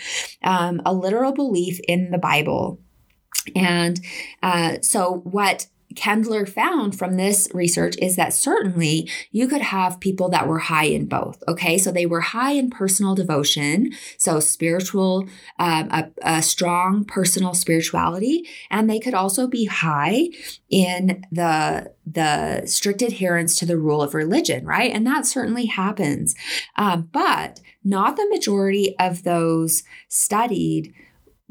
um, 0.42 0.82
a 0.86 0.94
literal 0.94 1.34
belief 1.34 1.80
in 1.88 2.12
the 2.12 2.18
Bible. 2.18 2.80
And 3.56 4.00
uh, 4.42 4.78
so, 4.82 5.22
what 5.26 5.68
Kendler 5.96 6.48
found 6.48 6.98
from 6.98 7.18
this 7.18 7.48
research 7.54 7.96
is 7.98 8.16
that 8.16 8.34
certainly 8.34 9.10
you 9.32 9.48
could 9.48 9.62
have 9.62 10.00
people 10.00 10.30
that 10.30 10.48
were 10.48 10.60
high 10.60 10.86
in 10.86 11.06
both. 11.06 11.44
Okay, 11.48 11.78
so 11.78 11.92
they 11.92 12.06
were 12.06 12.22
high 12.22 12.52
in 12.52 12.70
personal 12.70 13.16
devotion, 13.16 13.92
so 14.18 14.40
spiritual, 14.40 15.28
um, 15.60 15.90
a, 15.92 16.12
a 16.22 16.42
strong 16.42 17.06
personal 17.06 17.54
spirituality, 17.54 18.48
and 18.70 18.90
they 18.90 19.00
could 19.00 19.14
also 19.14 19.48
be 19.48 19.66
high 19.66 20.30
in 20.70 21.26
the 21.32 21.92
the 22.06 22.64
strict 22.66 23.02
adherence 23.02 23.56
to 23.58 23.66
the 23.66 23.78
rule 23.78 24.02
of 24.02 24.14
religion, 24.14 24.66
right? 24.66 24.92
And 24.92 25.08
that 25.08 25.26
certainly 25.26 25.68
happens, 25.68 26.36
um, 26.76 27.10
but 27.14 27.62
not 27.84 28.18
the 28.18 28.28
majority 28.30 28.96
of 29.00 29.24
those 29.24 29.84
studied 30.10 30.94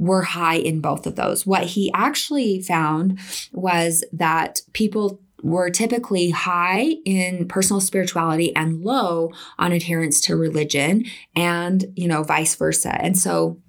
were 0.03 0.23
high 0.23 0.57
in 0.57 0.81
both 0.81 1.07
of 1.07 1.15
those. 1.15 1.47
What 1.47 1.63
he 1.63 1.91
actually 1.95 2.61
found 2.61 3.21
was 3.53 4.05
that 4.13 4.61
people 4.73 5.21
were 5.45 5.71
typically 5.71 6.31
high 6.31 6.97
in 7.05 7.47
personal 7.47 7.81
spirituality 7.81 8.55
and 8.57 8.83
low 8.83 9.31
on 9.59 9.71
adherence 9.71 10.21
to 10.23 10.37
religion 10.37 11.05
and, 11.37 11.85
you 11.95 12.09
know, 12.09 12.25
vice 12.25 12.55
versa. 12.57 13.01
And 13.01 13.17
so 13.17 13.61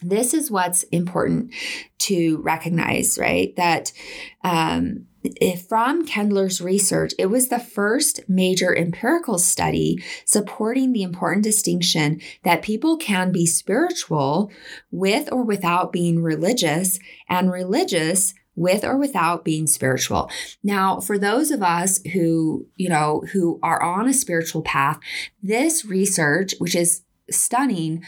this 0.00 0.32
is 0.32 0.50
what's 0.50 0.84
important 0.84 1.52
to 1.98 2.38
recognize, 2.38 3.18
right? 3.18 3.54
That 3.56 3.92
um, 4.44 5.06
Eh, 5.40 5.56
from 5.56 6.06
Kendler's 6.06 6.60
research, 6.60 7.12
it 7.18 7.26
was 7.26 7.48
the 7.48 7.58
first 7.58 8.20
major 8.28 8.76
empirical 8.76 9.38
study 9.38 10.02
supporting 10.24 10.92
the 10.92 11.02
important 11.02 11.44
distinction 11.44 12.20
that 12.44 12.62
people 12.62 12.96
can 12.96 13.32
be 13.32 13.46
spiritual 13.46 14.50
with 14.90 15.30
or 15.32 15.42
without 15.42 15.92
being 15.92 16.22
religious, 16.22 16.98
and 17.28 17.50
religious 17.50 18.34
with 18.54 18.84
or 18.84 18.96
without 18.96 19.44
being 19.44 19.66
spiritual. 19.66 20.30
Now, 20.62 21.00
for 21.00 21.16
those 21.16 21.50
of 21.50 21.62
us 21.62 22.00
who, 22.12 22.66
you 22.76 22.88
know, 22.88 23.22
who 23.32 23.60
are 23.62 23.80
on 23.82 24.08
a 24.08 24.12
spiritual 24.12 24.62
path, 24.62 24.98
this 25.42 25.84
research, 25.84 26.54
which 26.58 26.74
is 26.74 27.02
stunning, 27.30 28.02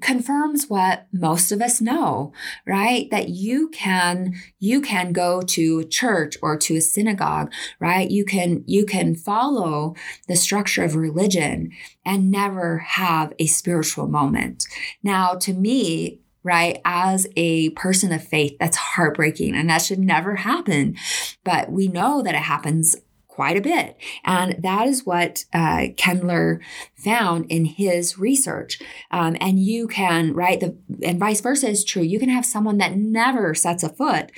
confirms 0.00 0.66
what 0.68 1.06
most 1.12 1.52
of 1.52 1.60
us 1.60 1.80
know 1.80 2.32
right 2.66 3.10
that 3.10 3.28
you 3.28 3.68
can 3.68 4.34
you 4.58 4.80
can 4.80 5.12
go 5.12 5.42
to 5.42 5.84
church 5.84 6.36
or 6.42 6.56
to 6.56 6.76
a 6.76 6.80
synagogue 6.80 7.52
right 7.78 8.10
you 8.10 8.24
can 8.24 8.62
you 8.66 8.86
can 8.86 9.14
follow 9.14 9.94
the 10.28 10.36
structure 10.36 10.84
of 10.84 10.94
religion 10.94 11.70
and 12.04 12.30
never 12.30 12.78
have 12.78 13.32
a 13.38 13.46
spiritual 13.46 14.06
moment 14.06 14.64
now 15.02 15.34
to 15.34 15.52
me 15.52 16.20
right? 16.42 16.80
As 16.84 17.26
a 17.36 17.70
person 17.70 18.12
of 18.12 18.26
faith, 18.26 18.56
that's 18.58 18.76
heartbreaking 18.76 19.54
and 19.54 19.68
that 19.68 19.82
should 19.82 19.98
never 19.98 20.36
happen. 20.36 20.96
But 21.44 21.70
we 21.70 21.88
know 21.88 22.22
that 22.22 22.34
it 22.34 22.38
happens 22.38 22.96
quite 23.40 23.56
a 23.56 23.62
bit. 23.62 23.96
And 24.22 24.62
that 24.62 24.86
is 24.86 25.06
what 25.06 25.46
uh, 25.54 25.96
Kendler 25.96 26.60
found 26.94 27.46
in 27.48 27.64
his 27.64 28.18
research. 28.18 28.78
Um, 29.10 29.34
and 29.40 29.58
you 29.58 29.88
can, 29.88 30.34
right, 30.34 30.60
the, 30.60 30.76
and 31.02 31.18
vice 31.18 31.40
versa 31.40 31.70
is 31.70 31.82
true. 31.82 32.02
You 32.02 32.18
can 32.18 32.28
have 32.28 32.44
someone 32.44 32.76
that 32.76 32.96
never 32.98 33.54
sets 33.54 33.82
a 33.82 33.88
foot 33.88 34.30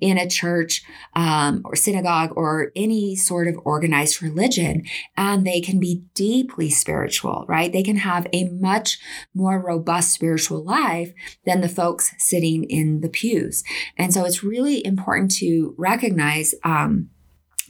in 0.00 0.18
a 0.18 0.28
church 0.28 0.82
um, 1.14 1.62
or 1.64 1.76
synagogue 1.76 2.32
or 2.34 2.72
any 2.74 3.14
sort 3.14 3.46
of 3.46 3.54
organized 3.64 4.20
religion, 4.24 4.82
and 5.16 5.46
they 5.46 5.60
can 5.60 5.78
be 5.78 6.02
deeply 6.14 6.68
spiritual, 6.68 7.44
right? 7.46 7.72
They 7.72 7.84
can 7.84 7.98
have 7.98 8.26
a 8.32 8.48
much 8.48 8.98
more 9.32 9.64
robust 9.64 10.12
spiritual 10.12 10.64
life 10.64 11.12
than 11.46 11.60
the 11.60 11.68
folks 11.68 12.10
sitting 12.18 12.64
in 12.64 13.02
the 13.02 13.08
pews. 13.08 13.62
And 13.96 14.12
so 14.12 14.24
it's 14.24 14.42
really 14.42 14.84
important 14.84 15.30
to 15.36 15.76
recognize. 15.78 16.56
Um, 16.64 17.10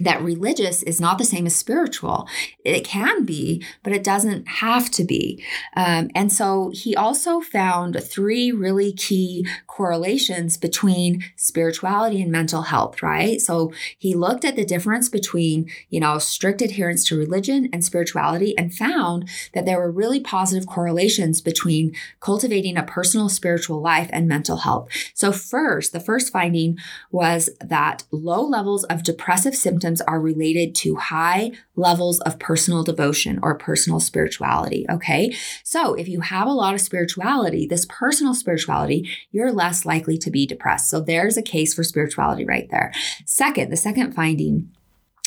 that 0.00 0.22
religious 0.22 0.82
is 0.82 1.00
not 1.00 1.18
the 1.18 1.24
same 1.24 1.46
as 1.46 1.56
spiritual. 1.56 2.28
It 2.64 2.84
can 2.84 3.24
be, 3.24 3.64
but 3.82 3.92
it 3.92 4.04
doesn't 4.04 4.46
have 4.48 4.90
to 4.92 5.04
be. 5.04 5.42
Um, 5.76 6.10
and 6.14 6.32
so 6.32 6.70
he 6.72 6.94
also 6.94 7.40
found 7.40 8.02
three 8.02 8.52
really 8.52 8.92
key 8.92 9.46
correlations 9.66 10.56
between 10.56 11.24
spirituality 11.36 12.22
and 12.22 12.30
mental 12.30 12.62
health, 12.62 13.02
right? 13.02 13.40
So 13.40 13.72
he 13.98 14.14
looked 14.14 14.44
at 14.44 14.56
the 14.56 14.64
difference 14.64 15.08
between, 15.08 15.70
you 15.88 16.00
know, 16.00 16.18
strict 16.18 16.62
adherence 16.62 17.04
to 17.08 17.18
religion 17.18 17.68
and 17.72 17.84
spirituality 17.84 18.56
and 18.56 18.74
found 18.74 19.28
that 19.54 19.64
there 19.66 19.78
were 19.78 19.90
really 19.90 20.20
positive 20.20 20.66
correlations 20.66 21.40
between 21.40 21.94
cultivating 22.20 22.76
a 22.76 22.82
personal 22.82 23.28
spiritual 23.28 23.80
life 23.80 24.10
and 24.12 24.28
mental 24.28 24.58
health. 24.58 24.88
So, 25.14 25.32
first, 25.32 25.92
the 25.92 26.00
first 26.00 26.32
finding 26.32 26.78
was 27.10 27.50
that 27.60 28.04
low 28.10 28.42
levels 28.42 28.84
of 28.84 29.02
depressive 29.02 29.54
symptoms 29.54 29.87
symptoms 29.88 30.00
are 30.02 30.20
related 30.20 30.74
to 30.74 30.96
high 30.96 31.50
levels 31.76 32.20
of 32.20 32.38
personal 32.38 32.82
devotion 32.82 33.38
or 33.42 33.56
personal 33.56 34.00
spirituality. 34.00 34.84
Okay. 34.90 35.34
So 35.64 35.94
if 35.94 36.08
you 36.08 36.20
have 36.20 36.46
a 36.46 36.52
lot 36.52 36.74
of 36.74 36.80
spirituality, 36.80 37.66
this 37.66 37.86
personal 37.88 38.34
spirituality, 38.34 39.08
you're 39.30 39.52
less 39.52 39.86
likely 39.86 40.18
to 40.18 40.30
be 40.30 40.46
depressed. 40.46 40.90
So 40.90 41.00
there's 41.00 41.36
a 41.36 41.42
case 41.42 41.74
for 41.74 41.84
spirituality 41.84 42.44
right 42.44 42.68
there. 42.70 42.92
Second, 43.24 43.70
the 43.70 43.76
second 43.76 44.12
finding 44.12 44.70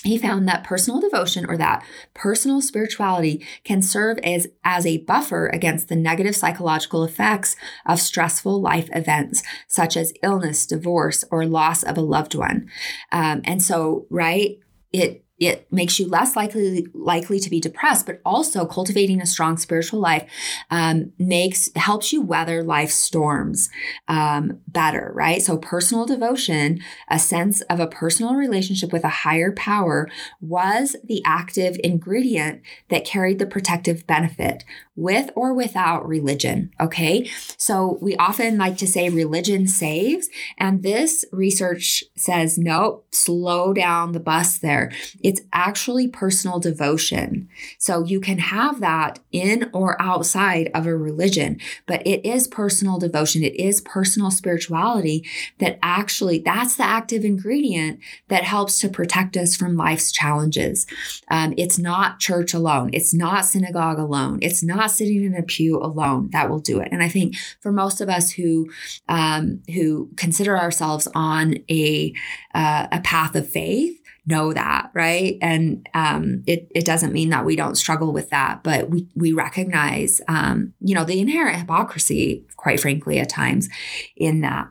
he 0.03 0.17
found 0.17 0.47
that 0.47 0.63
personal 0.63 0.99
devotion 0.99 1.45
or 1.45 1.57
that 1.57 1.85
personal 2.13 2.61
spirituality 2.61 3.45
can 3.63 3.81
serve 3.81 4.17
as, 4.19 4.47
as 4.63 4.85
a 4.85 4.97
buffer 4.99 5.47
against 5.47 5.89
the 5.89 5.95
negative 5.95 6.35
psychological 6.35 7.03
effects 7.03 7.55
of 7.85 7.99
stressful 7.99 8.59
life 8.59 8.89
events 8.93 9.43
such 9.67 9.95
as 9.95 10.13
illness, 10.23 10.65
divorce, 10.65 11.23
or 11.29 11.45
loss 11.45 11.83
of 11.83 11.97
a 11.97 12.01
loved 12.01 12.33
one. 12.33 12.69
Um, 13.11 13.41
and 13.43 13.61
so, 13.61 14.07
right, 14.09 14.57
it 14.91 15.23
it 15.41 15.67
makes 15.71 15.99
you 15.99 16.08
less 16.08 16.36
likely 16.36 16.88
likely 16.93 17.39
to 17.39 17.49
be 17.49 17.60
depressed 17.60 18.06
but 18.06 18.21
also 18.23 18.65
cultivating 18.65 19.19
a 19.19 19.25
strong 19.25 19.58
spiritual 19.58 19.99
life 19.99 20.30
um, 20.69 21.12
makes 21.17 21.69
helps 21.75 22.13
you 22.13 22.21
weather 22.21 22.63
life's 22.63 22.93
storms 22.93 23.69
um, 24.08 24.60
better 24.67 25.12
right 25.13 25.41
so 25.41 25.58
personal 25.58 26.06
devotion 26.06 26.80
a 27.10 27.19
sense 27.19 27.62
of 27.62 27.80
a 27.80 27.88
personal 27.88 28.36
relationship 28.36 28.93
with 28.93 29.04
a 29.04 29.10
higher 29.10 29.51
power 29.51 30.08
was 30.39 30.95
the 31.04 31.21
active 31.25 31.75
ingredient 31.84 32.62
that 32.89 33.04
carried 33.04 33.39
the 33.39 33.45
protective 33.47 34.06
benefit 34.06 34.63
with 34.95 35.32
or 35.36 35.54
without 35.54 36.08
religion. 36.08 36.71
Okay. 36.80 37.30
So 37.58 37.97
we 38.01 38.15
often 38.17 38.58
like 38.58 38.77
to 38.77 38.88
say 38.88 39.10
religion 39.10 39.67
saves. 39.67 40.30
And 40.58 40.84
this 40.84 41.25
research 41.32 42.04
says, 42.15 42.58
nope, 42.58 43.08
slow 43.12 43.73
down 43.73 44.12
the 44.12 44.19
bus 44.19 44.58
there. 44.58 44.91
It's 45.23 45.30
actually 45.53 46.07
personal 46.07 46.59
devotion. 46.59 47.47
So 47.77 48.03
you 48.03 48.19
can 48.19 48.39
have 48.39 48.81
that 48.81 49.19
in 49.31 49.69
or 49.73 50.01
outside 50.01 50.69
of 50.73 50.85
a 50.85 50.95
religion, 50.95 51.59
but 51.85 52.05
it 52.05 52.25
is 52.25 52.47
personal 52.47 52.99
devotion. 52.99 53.43
It 53.43 53.55
is 53.55 53.79
personal 53.81 54.31
spirituality 54.31 55.25
that 55.59 55.79
actually, 55.81 56.39
that's 56.39 56.75
the 56.75 56.83
active 56.83 57.23
ingredient 57.23 57.99
that 58.27 58.43
helps 58.43 58.79
to 58.79 58.89
protect 58.89 59.37
us 59.37 59.55
from 59.55 59.77
life's 59.77 60.11
challenges. 60.11 60.85
Um, 61.29 61.53
it's 61.57 61.77
not 61.77 62.19
church 62.19 62.53
alone. 62.53 62.89
It's 62.93 63.13
not 63.13 63.45
synagogue 63.45 63.99
alone. 63.99 64.39
It's 64.41 64.63
not 64.63 64.91
sitting 64.91 65.23
in 65.23 65.35
a 65.35 65.43
pew 65.43 65.77
alone 65.77 66.29
that 66.31 66.49
will 66.49 66.59
do 66.59 66.79
it. 66.79 66.89
And 66.91 67.03
I 67.03 67.09
think 67.09 67.35
for 67.59 67.71
most 67.71 68.01
of 68.01 68.09
us 68.09 68.31
who 68.31 68.69
um, 69.07 69.61
who 69.73 70.09
consider 70.17 70.57
ourselves 70.57 71.07
on 71.13 71.57
a 71.69 72.13
uh, 72.53 72.87
a 72.91 73.01
path 73.01 73.35
of 73.35 73.47
faith, 73.49 74.00
know 74.25 74.53
that, 74.53 74.91
right? 74.93 75.38
And 75.41 75.88
um, 75.93 76.43
it 76.45 76.71
it 76.75 76.86
doesn't 76.86 77.13
mean 77.13 77.29
that 77.29 77.45
we 77.45 77.55
don't 77.55 77.75
struggle 77.75 78.13
with 78.13 78.29
that, 78.29 78.63
but 78.63 78.89
we 78.89 79.07
we 79.15 79.34
recognize, 79.34 80.21
um, 80.27 80.73
you 80.79 80.93
know, 80.93 81.03
the 81.03 81.19
inherent 81.19 81.57
hypocrisy, 81.57 82.45
quite 82.55 82.79
frankly, 82.79 83.19
at 83.19 83.29
times 83.29 83.69
in 84.15 84.41
that. 84.41 84.67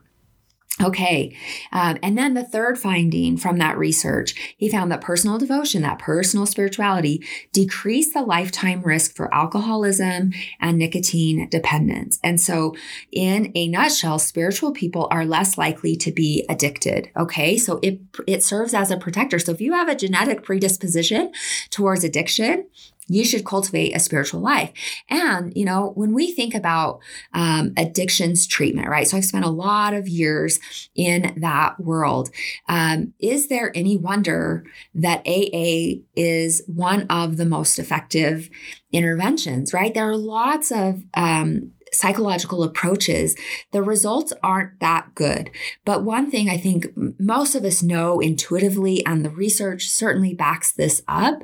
Okay. 0.81 1.37
Um, 1.73 1.99
and 2.03 2.17
then 2.17 2.35
the 2.35 2.45
third 2.45 2.79
finding 2.79 3.37
from 3.37 3.59
that 3.59 3.77
research, 3.77 4.55
he 4.57 4.69
found 4.69 4.91
that 4.91 5.01
personal 5.01 5.39
devotion, 5.39 5.83
that 5.83 5.99
personal 5.99 6.47
spirituality, 6.47 7.25
decreased 7.53 8.15
the 8.15 8.23
lifetime 8.23 8.83
risk 8.83 9.15
for 9.15 9.33
alcoholism 9.35 10.33
and 10.61 10.79
nicotine 10.79 11.49
dependence. 11.51 12.19
And 12.23 12.41
so, 12.41 12.75
in 13.13 13.53
a 13.55 13.69
nutshell, 13.69 14.19
spiritual 14.19 14.73
people 14.73 15.09
are 15.11 15.25
less 15.25 15.59
likely 15.59 15.97
to 15.97 16.13
be 16.13 16.45
addicted. 16.49 17.11
Okay. 17.17 17.57
So 17.57 17.79
it, 17.83 18.01
it 18.27 18.43
serves 18.43 18.75
as 18.75 18.91
a 18.91 18.97
protector. 18.97 19.39
So 19.39 19.53
if 19.53 19.61
you 19.61 19.73
have 19.73 19.89
a 19.89 19.95
genetic 19.95 20.43
predisposition 20.43 21.33
towards 21.71 22.05
addiction, 22.05 22.67
you 23.11 23.25
should 23.25 23.45
cultivate 23.45 23.93
a 23.93 23.99
spiritual 23.99 24.41
life. 24.41 24.71
And, 25.09 25.53
you 25.57 25.65
know, 25.65 25.91
when 25.97 26.15
we 26.15 26.31
think 26.33 26.55
about 26.55 27.01
um, 27.35 27.73
addictions 27.77 28.47
treatment, 28.47 28.89
right? 28.89 29.07
So 29.07 29.17
I've 29.17 29.25
spent 29.25 29.45
a 29.45 29.51
lot 29.51 29.95
of 29.95 30.09
years 30.09 30.61
in 30.95 31.35
that 31.39 31.81
world. 31.81 32.31
Um, 32.69 33.13
is 33.19 33.49
there 33.49 33.73
any 33.75 33.97
wonder 33.97 34.65
that 34.95 35.27
AA 35.27 36.03
is 36.15 36.63
one 36.67 37.07
of 37.09 37.37
the 37.37 37.47
most 37.47 37.81
effective 37.81 38.49
interventions, 38.93 39.73
right? 39.73 39.93
There 39.93 40.09
are 40.09 40.17
lots 40.17 40.71
of 40.71 41.03
um, 41.15 41.73
psychological 41.93 42.63
approaches, 42.63 43.37
the 43.73 43.83
results 43.83 44.33
aren't 44.43 44.79
that 44.81 45.15
good. 45.15 45.51
But 45.85 46.05
one 46.05 46.31
thing 46.31 46.49
I 46.49 46.57
think 46.57 46.89
most 47.19 47.55
of 47.55 47.65
us 47.65 47.83
know 47.83 48.21
intuitively, 48.21 49.05
and 49.05 49.25
the 49.25 49.31
research 49.31 49.89
certainly 49.89 50.35
backs 50.35 50.73
this 50.73 51.03
up, 51.09 51.43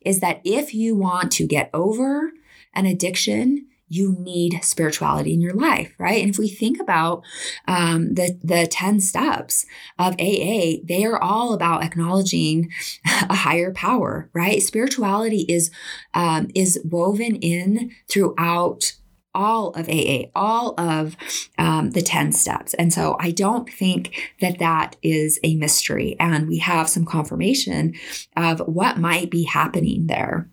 is 0.00 0.20
that 0.20 0.40
if 0.44 0.74
you 0.74 0.94
want 0.94 1.32
to 1.32 1.46
get 1.46 1.70
over 1.72 2.32
an 2.74 2.86
addiction, 2.86 3.66
you 3.88 4.16
need 4.18 4.58
spirituality 4.64 5.32
in 5.32 5.40
your 5.40 5.54
life, 5.54 5.94
right? 5.98 6.20
And 6.20 6.30
if 6.30 6.38
we 6.38 6.48
think 6.48 6.80
about 6.80 7.22
um, 7.68 8.14
the 8.14 8.38
the 8.42 8.66
ten 8.66 9.00
steps 9.00 9.64
of 9.98 10.14
AA, 10.14 10.82
they 10.84 11.04
are 11.04 11.22
all 11.22 11.52
about 11.54 11.84
acknowledging 11.84 12.70
a 13.28 13.34
higher 13.34 13.72
power, 13.72 14.28
right? 14.32 14.62
Spirituality 14.62 15.46
is 15.48 15.70
um, 16.14 16.48
is 16.54 16.80
woven 16.84 17.36
in 17.36 17.92
throughout 18.08 18.96
all 19.36 19.70
of 19.72 19.88
AA, 19.88 20.30
all 20.34 20.74
of 20.80 21.16
um, 21.58 21.90
the 21.90 22.02
10 22.02 22.32
steps. 22.32 22.74
And 22.74 22.92
so 22.92 23.16
I 23.20 23.30
don't 23.30 23.70
think 23.70 24.34
that 24.40 24.58
that 24.58 24.96
is 25.02 25.38
a 25.44 25.54
mystery. 25.56 26.16
And 26.18 26.48
we 26.48 26.58
have 26.58 26.88
some 26.88 27.04
confirmation 27.04 27.94
of 28.36 28.60
what 28.60 28.98
might 28.98 29.30
be 29.30 29.44
happening 29.44 30.06
there. 30.06 30.48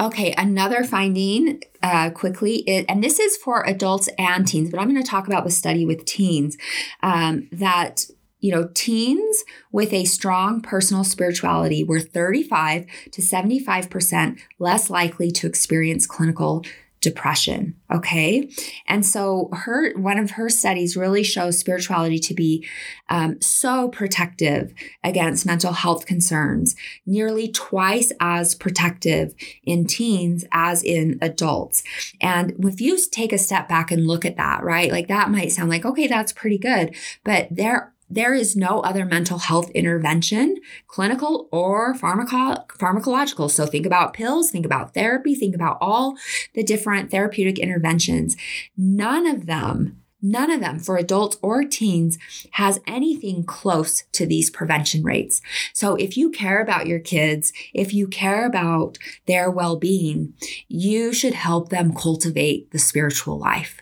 Okay, 0.00 0.34
another 0.38 0.82
finding 0.84 1.62
uh, 1.82 2.10
quickly, 2.10 2.66
and 2.88 3.04
this 3.04 3.20
is 3.20 3.36
for 3.36 3.62
adults 3.66 4.08
and 4.18 4.46
teens, 4.48 4.70
but 4.70 4.80
I'm 4.80 4.88
going 4.88 5.02
to 5.02 5.08
talk 5.08 5.26
about 5.26 5.44
the 5.44 5.50
study 5.50 5.84
with 5.84 6.04
teens 6.04 6.56
um, 7.02 7.48
that 7.52 8.06
you 8.42 8.50
know, 8.50 8.68
teens 8.74 9.44
with 9.70 9.92
a 9.92 10.04
strong 10.04 10.60
personal 10.60 11.04
spirituality 11.04 11.84
were 11.84 12.00
35 12.00 12.86
to 13.12 13.22
75% 13.22 14.40
less 14.58 14.90
likely 14.90 15.30
to 15.30 15.46
experience 15.46 16.06
clinical 16.06 16.64
depression. 17.02 17.74
Okay. 17.92 18.48
And 18.86 19.04
so 19.04 19.50
her, 19.52 19.92
one 19.98 20.18
of 20.18 20.32
her 20.32 20.48
studies 20.48 20.96
really 20.96 21.22
shows 21.22 21.58
spirituality 21.58 22.18
to 22.20 22.32
be 22.32 22.66
um, 23.10 23.38
so 23.42 23.88
protective 23.88 24.72
against 25.04 25.44
mental 25.44 25.72
health 25.74 26.06
concerns, 26.06 26.74
nearly 27.04 27.48
twice 27.48 28.12
as 28.20 28.54
protective 28.54 29.34
in 29.64 29.84
teens 29.84 30.44
as 30.52 30.82
in 30.82 31.18
adults. 31.20 31.82
And 32.20 32.54
if 32.64 32.80
you 32.80 32.98
take 33.10 33.32
a 33.32 33.38
step 33.38 33.68
back 33.68 33.90
and 33.90 34.06
look 34.06 34.24
at 34.24 34.36
that, 34.36 34.62
right, 34.62 34.90
like 34.90 35.08
that 35.08 35.30
might 35.30 35.52
sound 35.52 35.68
like, 35.68 35.84
okay, 35.84 36.06
that's 36.06 36.32
pretty 36.32 36.58
good. 36.58 36.94
But 37.24 37.48
there 37.50 37.91
there 38.14 38.34
is 38.34 38.54
no 38.54 38.80
other 38.80 39.04
mental 39.04 39.38
health 39.38 39.70
intervention, 39.70 40.56
clinical 40.86 41.48
or 41.50 41.94
pharmaco- 41.94 42.66
pharmacological. 42.68 43.50
So 43.50 43.66
think 43.66 43.86
about 43.86 44.12
pills, 44.12 44.50
think 44.50 44.66
about 44.66 44.92
therapy, 44.92 45.34
think 45.34 45.54
about 45.54 45.78
all 45.80 46.16
the 46.54 46.62
different 46.62 47.10
therapeutic 47.10 47.58
interventions. 47.58 48.36
None 48.76 49.26
of 49.26 49.46
them 49.46 50.02
None 50.24 50.52
of 50.52 50.60
them 50.60 50.78
for 50.78 50.96
adults 50.96 51.36
or 51.42 51.64
teens 51.64 52.16
has 52.52 52.78
anything 52.86 53.42
close 53.42 54.04
to 54.12 54.24
these 54.24 54.50
prevention 54.50 55.02
rates. 55.02 55.42
So 55.72 55.96
if 55.96 56.16
you 56.16 56.30
care 56.30 56.62
about 56.62 56.86
your 56.86 57.00
kids, 57.00 57.52
if 57.74 57.92
you 57.92 58.06
care 58.06 58.46
about 58.46 58.98
their 59.26 59.50
well-being, 59.50 60.34
you 60.68 61.12
should 61.12 61.34
help 61.34 61.70
them 61.70 61.92
cultivate 61.92 62.70
the 62.70 62.78
spiritual 62.78 63.36
life. 63.36 63.80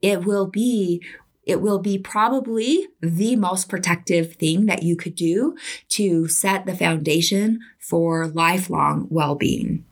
It 0.00 0.24
will 0.24 0.46
be 0.46 1.02
it 1.44 1.60
will 1.60 1.78
be 1.78 1.98
probably 1.98 2.88
the 3.00 3.36
most 3.36 3.68
protective 3.68 4.34
thing 4.34 4.66
that 4.66 4.82
you 4.82 4.96
could 4.96 5.14
do 5.14 5.56
to 5.88 6.28
set 6.28 6.66
the 6.66 6.76
foundation 6.76 7.60
for 7.78 8.28
lifelong 8.28 9.06
well 9.10 9.34
being. 9.34 9.84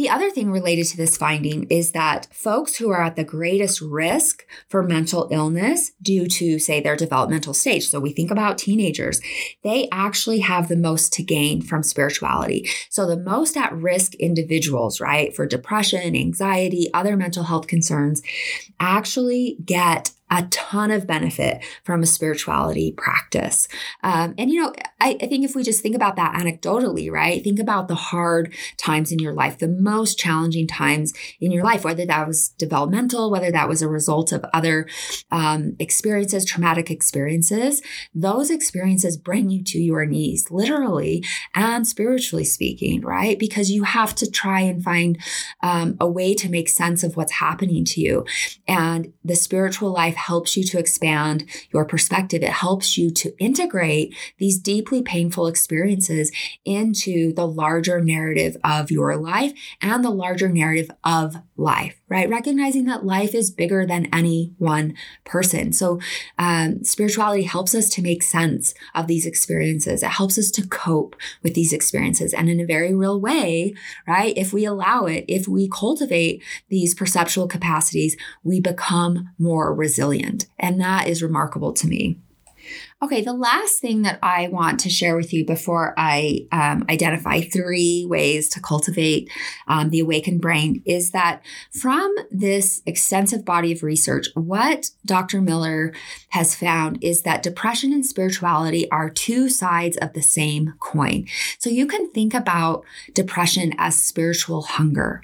The 0.00 0.08
other 0.08 0.30
thing 0.30 0.50
related 0.50 0.86
to 0.86 0.96
this 0.96 1.18
finding 1.18 1.64
is 1.64 1.92
that 1.92 2.26
folks 2.32 2.76
who 2.76 2.88
are 2.88 3.02
at 3.02 3.16
the 3.16 3.22
greatest 3.22 3.82
risk 3.82 4.46
for 4.66 4.82
mental 4.82 5.28
illness 5.30 5.92
due 6.00 6.26
to, 6.26 6.58
say, 6.58 6.80
their 6.80 6.96
developmental 6.96 7.52
stage, 7.52 7.86
so 7.86 8.00
we 8.00 8.10
think 8.10 8.30
about 8.30 8.56
teenagers, 8.56 9.20
they 9.62 9.90
actually 9.92 10.38
have 10.38 10.68
the 10.68 10.76
most 10.76 11.12
to 11.12 11.22
gain 11.22 11.60
from 11.60 11.82
spirituality. 11.82 12.66
So 12.88 13.06
the 13.06 13.18
most 13.18 13.58
at 13.58 13.74
risk 13.74 14.14
individuals, 14.14 15.02
right, 15.02 15.36
for 15.36 15.44
depression, 15.44 16.16
anxiety, 16.16 16.88
other 16.94 17.14
mental 17.14 17.44
health 17.44 17.66
concerns, 17.66 18.22
actually 18.80 19.58
get 19.62 20.12
a 20.30 20.44
ton 20.44 20.90
of 20.90 21.06
benefit 21.06 21.62
from 21.82 22.02
a 22.02 22.06
spirituality 22.06 22.92
practice. 22.92 23.66
Um, 24.02 24.34
and, 24.38 24.50
you 24.50 24.60
know, 24.60 24.72
I, 25.00 25.18
I, 25.20 25.26
think 25.26 25.44
if 25.44 25.56
we 25.56 25.64
just 25.64 25.82
think 25.82 25.96
about 25.96 26.16
that 26.16 26.34
anecdotally, 26.34 27.10
right? 27.10 27.42
Think 27.42 27.58
about 27.58 27.88
the 27.88 27.96
hard 27.96 28.54
times 28.76 29.10
in 29.10 29.18
your 29.18 29.32
life, 29.32 29.58
the 29.58 29.68
most 29.90 30.18
challenging 30.18 30.66
times 30.66 31.12
in 31.40 31.50
your 31.50 31.64
life, 31.64 31.84
whether 31.84 32.06
that 32.06 32.26
was 32.26 32.50
developmental, 32.50 33.30
whether 33.30 33.50
that 33.50 33.68
was 33.68 33.82
a 33.82 33.88
result 33.88 34.32
of 34.32 34.44
other 34.54 34.86
um, 35.30 35.76
experiences, 35.78 36.44
traumatic 36.44 36.90
experiences. 36.90 37.82
Those 38.14 38.50
experiences 38.50 39.16
bring 39.16 39.50
you 39.50 39.62
to 39.64 39.78
your 39.78 40.06
knees, 40.06 40.50
literally 40.50 41.24
and 41.54 41.86
spiritually 41.86 42.44
speaking, 42.44 43.00
right? 43.02 43.38
Because 43.38 43.70
you 43.70 43.84
have 43.84 44.14
to 44.16 44.30
try 44.30 44.60
and 44.60 44.82
find 44.82 45.18
um, 45.62 45.96
a 46.00 46.08
way 46.08 46.34
to 46.34 46.48
make 46.48 46.68
sense 46.68 47.02
of 47.02 47.16
what's 47.16 47.32
happening 47.32 47.84
to 47.86 48.00
you. 48.00 48.24
And 48.68 49.12
the 49.24 49.36
spiritual 49.36 49.90
life 49.90 50.14
helps 50.14 50.56
you 50.56 50.64
to 50.64 50.78
expand 50.78 51.44
your 51.72 51.84
perspective. 51.84 52.42
It 52.42 52.50
helps 52.50 52.96
you 52.96 53.10
to 53.10 53.32
integrate 53.38 54.14
these 54.38 54.58
deeply 54.58 55.02
painful 55.02 55.46
experiences 55.46 56.30
into 56.64 57.32
the 57.32 57.46
larger 57.46 58.00
narrative 58.00 58.56
of 58.64 58.90
your 58.90 59.16
life 59.16 59.52
and 59.82 60.04
the 60.04 60.10
larger 60.10 60.48
narrative 60.48 60.90
of 61.04 61.36
life, 61.56 62.00
right? 62.08 62.28
Recognizing 62.28 62.84
that 62.86 63.04
life 63.04 63.34
is 63.34 63.50
bigger 63.50 63.86
than 63.86 64.08
any 64.12 64.54
one 64.58 64.94
person. 65.24 65.72
So, 65.72 66.00
um, 66.38 66.84
spirituality 66.84 67.44
helps 67.44 67.74
us 67.74 67.88
to 67.90 68.02
make 68.02 68.22
sense 68.22 68.74
of 68.94 69.06
these 69.06 69.26
experiences. 69.26 70.02
It 70.02 70.10
helps 70.10 70.38
us 70.38 70.50
to 70.52 70.66
cope 70.66 71.16
with 71.42 71.54
these 71.54 71.72
experiences. 71.72 72.34
And 72.34 72.48
in 72.48 72.60
a 72.60 72.66
very 72.66 72.94
real 72.94 73.20
way, 73.20 73.74
right? 74.06 74.36
If 74.36 74.52
we 74.52 74.64
allow 74.64 75.06
it, 75.06 75.24
if 75.28 75.48
we 75.48 75.68
cultivate 75.68 76.42
these 76.68 76.94
perceptual 76.94 77.48
capacities, 77.48 78.16
we 78.42 78.60
become 78.60 79.30
more 79.38 79.74
resilient. 79.74 80.46
And 80.58 80.80
that 80.80 81.08
is 81.08 81.22
remarkable 81.22 81.72
to 81.74 81.86
me. 81.86 82.18
Okay, 83.02 83.22
the 83.22 83.32
last 83.32 83.80
thing 83.80 84.02
that 84.02 84.18
I 84.22 84.48
want 84.48 84.78
to 84.80 84.90
share 84.90 85.16
with 85.16 85.32
you 85.32 85.46
before 85.46 85.94
I 85.96 86.46
um, 86.52 86.84
identify 86.90 87.40
three 87.40 88.04
ways 88.06 88.50
to 88.50 88.60
cultivate 88.60 89.30
um, 89.66 89.88
the 89.88 90.00
awakened 90.00 90.42
brain 90.42 90.82
is 90.84 91.12
that 91.12 91.42
from 91.72 92.14
this 92.30 92.82
extensive 92.84 93.42
body 93.42 93.72
of 93.72 93.82
research, 93.82 94.26
what 94.34 94.90
Dr. 95.06 95.40
Miller 95.40 95.94
has 96.30 96.54
found 96.54 97.02
is 97.02 97.22
that 97.22 97.42
depression 97.42 97.94
and 97.94 98.04
spirituality 98.04 98.90
are 98.90 99.08
two 99.08 99.48
sides 99.48 99.96
of 99.96 100.12
the 100.12 100.20
same 100.20 100.74
coin. 100.78 101.26
So 101.58 101.70
you 101.70 101.86
can 101.86 102.10
think 102.10 102.34
about 102.34 102.84
depression 103.14 103.72
as 103.78 104.02
spiritual 104.02 104.60
hunger 104.60 105.22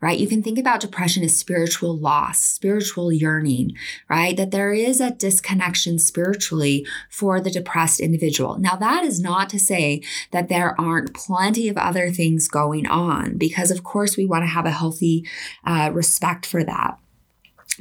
right? 0.00 0.18
You 0.18 0.26
can 0.26 0.42
think 0.42 0.58
about 0.58 0.80
depression 0.80 1.22
as 1.24 1.38
spiritual 1.38 1.96
loss, 1.96 2.40
spiritual 2.40 3.12
yearning, 3.12 3.76
right? 4.08 4.36
That 4.36 4.50
there 4.50 4.72
is 4.72 5.00
a 5.00 5.10
disconnection 5.10 5.98
spiritually 5.98 6.86
for 7.10 7.40
the 7.40 7.50
depressed 7.50 8.00
individual. 8.00 8.58
Now, 8.58 8.76
that 8.76 9.04
is 9.04 9.20
not 9.20 9.48
to 9.50 9.58
say 9.58 10.02
that 10.30 10.48
there 10.48 10.80
aren't 10.80 11.14
plenty 11.14 11.68
of 11.68 11.76
other 11.76 12.10
things 12.10 12.48
going 12.48 12.86
on, 12.86 13.36
because 13.38 13.70
of 13.70 13.84
course 13.84 14.16
we 14.16 14.26
want 14.26 14.42
to 14.42 14.48
have 14.48 14.66
a 14.66 14.70
healthy 14.70 15.26
uh, 15.64 15.90
respect 15.92 16.46
for 16.46 16.64
that. 16.64 16.98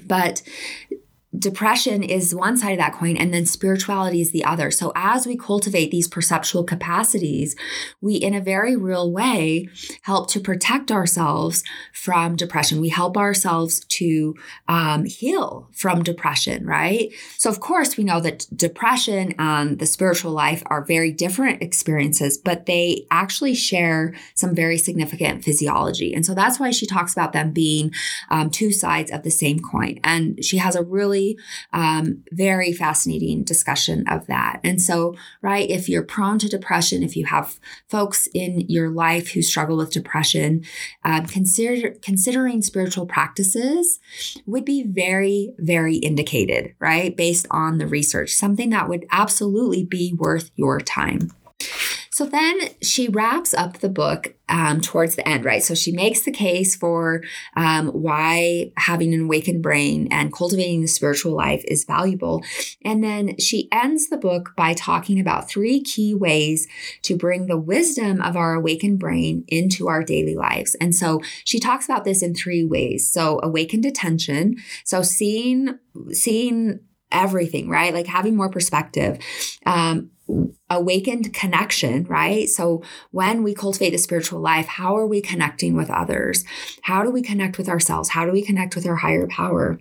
But 0.06 0.42
depression 1.38 2.04
is 2.04 2.36
one 2.36 2.58
side 2.58 2.74
of 2.74 2.78
that 2.78 2.94
coin 2.94 3.16
and 3.16 3.34
then 3.34 3.46
spirituality 3.46 4.20
is 4.20 4.32
the 4.32 4.44
other. 4.44 4.70
So 4.70 4.92
as 4.96 5.26
we 5.26 5.38
cultivate 5.38 5.90
these 5.90 6.08
perceptual 6.08 6.66
capacities, 6.66 7.56
we 8.02 8.16
in 8.16 8.34
a 8.34 8.42
very 8.42 8.76
real 8.76 9.10
way 9.12 9.70
help 10.02 10.30
to 10.32 10.42
protect 10.42 10.92
ourselves 10.92 11.64
from 11.94 12.36
depression. 12.36 12.82
We 12.82 12.90
help 12.90 13.16
ourselves 13.16 13.80
to 13.86 14.36
um, 14.68 15.06
heal 15.06 15.70
from 15.72 16.04
depression, 16.04 16.66
right? 16.66 17.14
So 17.38 17.50
of 17.50 17.62
course 17.62 17.96
we 17.96 18.04
know 18.04 18.20
that 18.20 18.46
depression 18.54 19.34
and 19.40 19.80
the 19.80 19.86
spiritual 19.86 20.34
life 20.34 20.64
are 20.66 20.84
very 20.84 21.14
different 21.14 21.62
experiences, 21.62 22.38
but 22.38 22.66
they 22.66 23.08
actually 23.10 23.56
share 23.56 24.14
some 24.36 24.54
very 24.54 24.78
significant 24.78 25.46
physiology. 25.46 26.14
And 26.14 26.26
so 26.26 26.34
that's 26.34 26.60
why 26.60 26.72
she 26.72 26.86
talks 26.86 27.14
about 27.14 27.32
them 27.32 27.52
being 27.52 27.94
um, 28.30 28.50
two 28.50 28.72
sides 28.72 29.12
of 29.12 29.24
the 29.24 29.32
same 29.32 29.60
coin. 29.60 30.00
And 30.04 30.44
she 30.44 30.58
has 30.58 30.76
a 30.76 30.84
really 30.84 31.21
really 31.22 31.38
um, 31.74 32.24
very 32.32 32.74
fascinating 32.74 33.44
discussion 33.44 34.08
of 34.08 34.28
that. 34.28 34.60
And 34.64 34.82
so, 34.82 35.16
right, 35.42 35.70
if 35.70 35.88
you're 35.88 36.04
prone 36.04 36.40
to 36.40 36.50
depression, 36.50 37.04
if 37.04 37.16
you 37.16 37.26
have 37.26 37.60
folks 37.90 38.28
in 38.34 38.66
your 38.68 38.90
life 38.90 39.30
who 39.30 39.42
struggle 39.42 39.78
with 39.78 39.92
depression, 39.92 40.64
um, 41.04 41.26
consider 41.26 41.92
considering 42.02 42.62
spiritual 42.62 43.06
practices 43.06 44.00
would 44.46 44.66
be 44.66 44.84
very, 44.84 45.54
very 45.58 45.98
indicated, 45.98 46.74
right, 46.80 47.16
based 47.16 47.48
on 47.52 47.78
the 47.78 47.88
research. 47.88 48.32
Something 48.32 48.70
that 48.72 48.90
would 48.90 49.06
absolutely 49.12 49.84
be 49.84 50.14
worth 50.14 50.52
your 50.56 50.80
time. 50.80 51.32
So 52.14 52.26
then 52.26 52.60
she 52.82 53.08
wraps 53.08 53.54
up 53.54 53.78
the 53.78 53.90
book 53.90 54.36
um, 54.50 54.82
towards 54.82 55.16
the 55.16 55.28
end, 55.28 55.46
right? 55.46 55.64
So 55.64 55.74
she 55.74 55.94
makes 55.94 56.22
the 56.22 56.32
case 56.32 56.76
for 56.76 57.24
um, 57.56 57.88
why 57.88 58.74
having 58.76 59.14
an 59.14 59.22
awakened 59.22 59.64
brain 59.64 60.10
and 60.12 60.34
cultivating 60.34 60.82
the 60.82 60.88
spiritual 60.88 61.34
life 61.34 61.64
is 61.70 61.86
valuable. 61.86 62.44
And 62.84 63.02
then 63.02 63.38
she 63.38 63.70
ends 63.72 64.10
the 64.10 64.18
book 64.18 64.54
by 64.58 64.74
talking 64.74 65.22
about 65.22 65.50
three 65.50 65.82
key 65.82 66.14
ways 66.14 66.68
to 67.04 67.16
bring 67.16 67.48
the 67.48 67.58
wisdom 67.58 68.22
of 68.22 68.36
our 68.36 68.56
awakened 68.56 69.00
brain 69.00 69.46
into 69.48 69.88
our 69.88 70.04
daily 70.04 70.36
lives. 70.36 70.76
And 70.82 70.94
so 70.94 71.22
she 71.46 71.60
talks 71.62 71.86
about 71.86 72.04
this 72.04 72.22
in 72.22 72.36
three 72.36 72.66
ways. 72.66 73.10
So 73.10 73.40
awakened 73.42 73.86
attention. 73.86 74.58
So 74.84 75.02
seeing, 75.02 75.80
seeing 76.12 76.82
everything, 77.12 77.70
right? 77.70 77.94
Like 77.94 78.08
having 78.08 78.36
more 78.36 78.50
perspective. 78.50 79.18
Um, 79.66 80.12
awakened 80.70 81.34
connection, 81.34 82.04
right? 82.06 82.50
So 82.50 82.84
when 83.12 83.44
we 83.44 83.54
cultivate 83.54 83.92
the 83.92 83.98
spiritual 83.98 84.40
life, 84.40 84.68
how 84.68 84.98
are 84.98 85.08
we 85.08 85.22
connecting 85.22 85.76
with 85.76 85.90
others? 85.90 86.44
How 86.84 87.04
do 87.04 87.12
we 87.12 87.22
connect 87.22 87.58
with 87.58 87.70
ourselves? 87.70 88.10
How 88.10 88.26
do 88.26 88.32
we 88.32 88.42
connect 88.42 88.76
with 88.76 88.86
our 88.86 88.98
higher 88.98 89.28
power? 89.28 89.80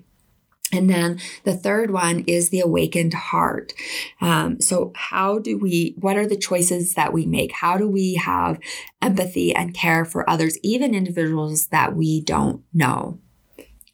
And 0.72 0.88
then 0.88 1.18
the 1.44 1.56
third 1.56 1.90
one 1.90 2.24
is 2.26 2.50
the 2.50 2.60
awakened 2.60 3.14
heart. 3.14 3.72
Um, 4.20 4.60
so, 4.60 4.92
how 4.94 5.38
do 5.38 5.58
we, 5.58 5.96
what 5.98 6.16
are 6.16 6.26
the 6.26 6.36
choices 6.36 6.94
that 6.94 7.12
we 7.12 7.26
make? 7.26 7.52
How 7.52 7.76
do 7.76 7.88
we 7.88 8.14
have 8.14 8.60
empathy 9.02 9.54
and 9.54 9.74
care 9.74 10.04
for 10.04 10.28
others, 10.30 10.58
even 10.62 10.94
individuals 10.94 11.68
that 11.68 11.96
we 11.96 12.20
don't 12.20 12.62
know? 12.72 13.18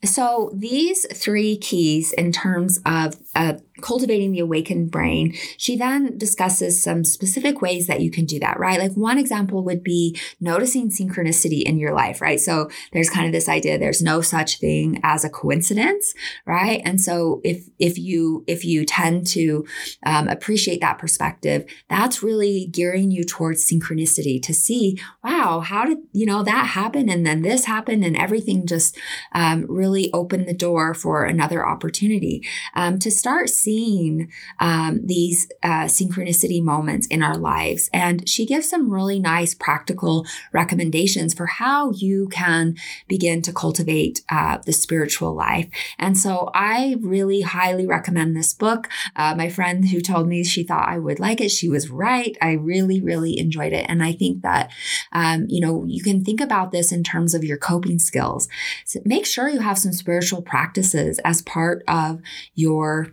So, 0.05 0.51
these 0.55 1.07
three 1.15 1.57
keys 1.57 2.13
in 2.13 2.31
terms 2.31 2.79
of 2.85 3.15
a 3.35 3.61
cultivating 3.81 4.33
the 4.33 4.41
awakened 4.41 4.91
brain, 4.91 5.35
she 5.57 5.77
then 5.77 6.17
discusses 6.19 6.83
some 6.83 7.05
specific 7.05 7.61
ways 7.61 7.87
that 7.87 8.01
you 8.01 8.11
can 8.11 8.25
do 8.25 8.39
that, 8.41 8.59
right? 8.59 8.81
Like 8.81 8.93
one 8.93 9.19
example 9.19 9.65
would 9.65 9.83
be 9.83 10.19
noticing 10.41 10.91
synchronicity 10.91 11.63
in 11.63 11.79
your 11.79 11.93
life, 11.93 12.21
right? 12.21 12.41
So 12.41 12.71
there's 12.93 13.11
kind 13.11 13.27
of 13.27 13.33
this 13.33 13.49
idea 13.49 13.79
there's 13.79 14.03
no 14.03 14.21
such 14.21 14.59
thing 14.59 15.01
as 15.03 15.25
a 15.25 15.31
coincidence, 15.31 16.15
right? 16.47 16.81
And 16.85 17.01
so 17.01 17.41
if 17.45 17.69
if 17.79 17.99
you 17.99 18.45
if 18.47 18.65
you 18.65 18.85
tend 18.85 19.27
to 19.29 19.67
um, 20.05 20.29
appreciate 20.29 20.81
that 20.81 20.99
perspective, 20.99 21.65
that's 21.89 22.23
really 22.23 22.67
gearing 22.71 23.11
you 23.11 23.25
towards 23.25 23.69
synchronicity 23.69 24.43
to 24.43 24.55
see, 24.55 24.99
wow, 25.23 25.61
how 25.61 25.85
did 25.85 25.99
you 26.13 26.27
know 26.27 26.43
that 26.43 26.67
happen, 26.69 27.09
and 27.09 27.27
then 27.27 27.43
this 27.43 27.65
happened, 27.65 28.05
and 28.05 28.17
everything 28.17 28.67
just 28.67 28.97
um, 29.33 29.67
really 29.69 30.11
opened 30.13 30.47
the 30.47 30.55
door 30.55 30.95
for 30.95 31.25
another 31.25 31.67
opportunity 31.67 32.43
um, 32.75 32.99
to 32.99 33.11
start 33.11 33.49
seeing 33.67 34.31
um, 34.61 35.01
these 35.05 35.49
uh, 35.65 35.87
synchronicity 35.87 36.63
moments 36.63 37.09
in 37.09 37.21
our 37.21 37.37
lives. 37.37 37.91
And 37.93 38.29
she 38.29 38.47
gives 38.47 38.71
some 38.71 38.93
really 38.93 39.19
nice 39.19 39.55
practical 39.55 40.25
recommendations 40.53 41.35
for 41.35 41.47
how 41.47 41.91
you 41.91 42.29
can 42.29 42.77
begin 43.09 43.43
to 43.43 43.53
cultivate 43.53 44.23
uh, 44.29 44.59
the 44.65 44.73
spiritual 44.73 45.35
life. 45.35 45.69
And 45.99 46.17
so 46.17 46.49
I 46.55 46.97
really 47.01 47.41
highly 47.41 47.89
recommend 47.89 48.37
this 48.37 48.55
book. 48.55 48.89
Uh, 49.17 49.35
my 49.35 49.49
friend 49.49 49.89
who 49.89 50.01
told 50.01 50.29
me 50.29 50.45
she 50.45 50.63
thought 50.63 50.89
I 50.89 50.99
would 50.99 51.19
like 51.19 51.41
it, 51.41 51.51
she 51.51 51.69
was 51.69 51.91
right. 51.91 52.37
I 52.41 52.53
really, 52.53 53.01
really 53.01 53.37
enjoyed 53.37 53.73
it. 53.73 53.87
And 53.89 54.01
I 54.01 54.13
think 54.13 54.43
that, 54.43 54.71
um, 55.11 55.47
you 55.49 55.61
know, 55.61 55.85
you 55.89 56.05
can 56.05 56.25
think 56.25 56.41
about 56.41 56.71
this 56.71 56.93
in 56.93 57.03
terms 57.03 57.35
of 57.35 57.43
your 57.43 57.59
coping 57.59 57.99
skills. 57.99 58.49
So 58.85 59.01
make 59.05 59.27
sure 59.27 59.49
you 59.49 59.61
have 59.61 59.79
some 59.79 59.93
spiritual 59.93 60.43
practices 60.43 61.19
as 61.25 61.43
part 61.43 61.83
of 61.89 62.21
your 62.55 63.09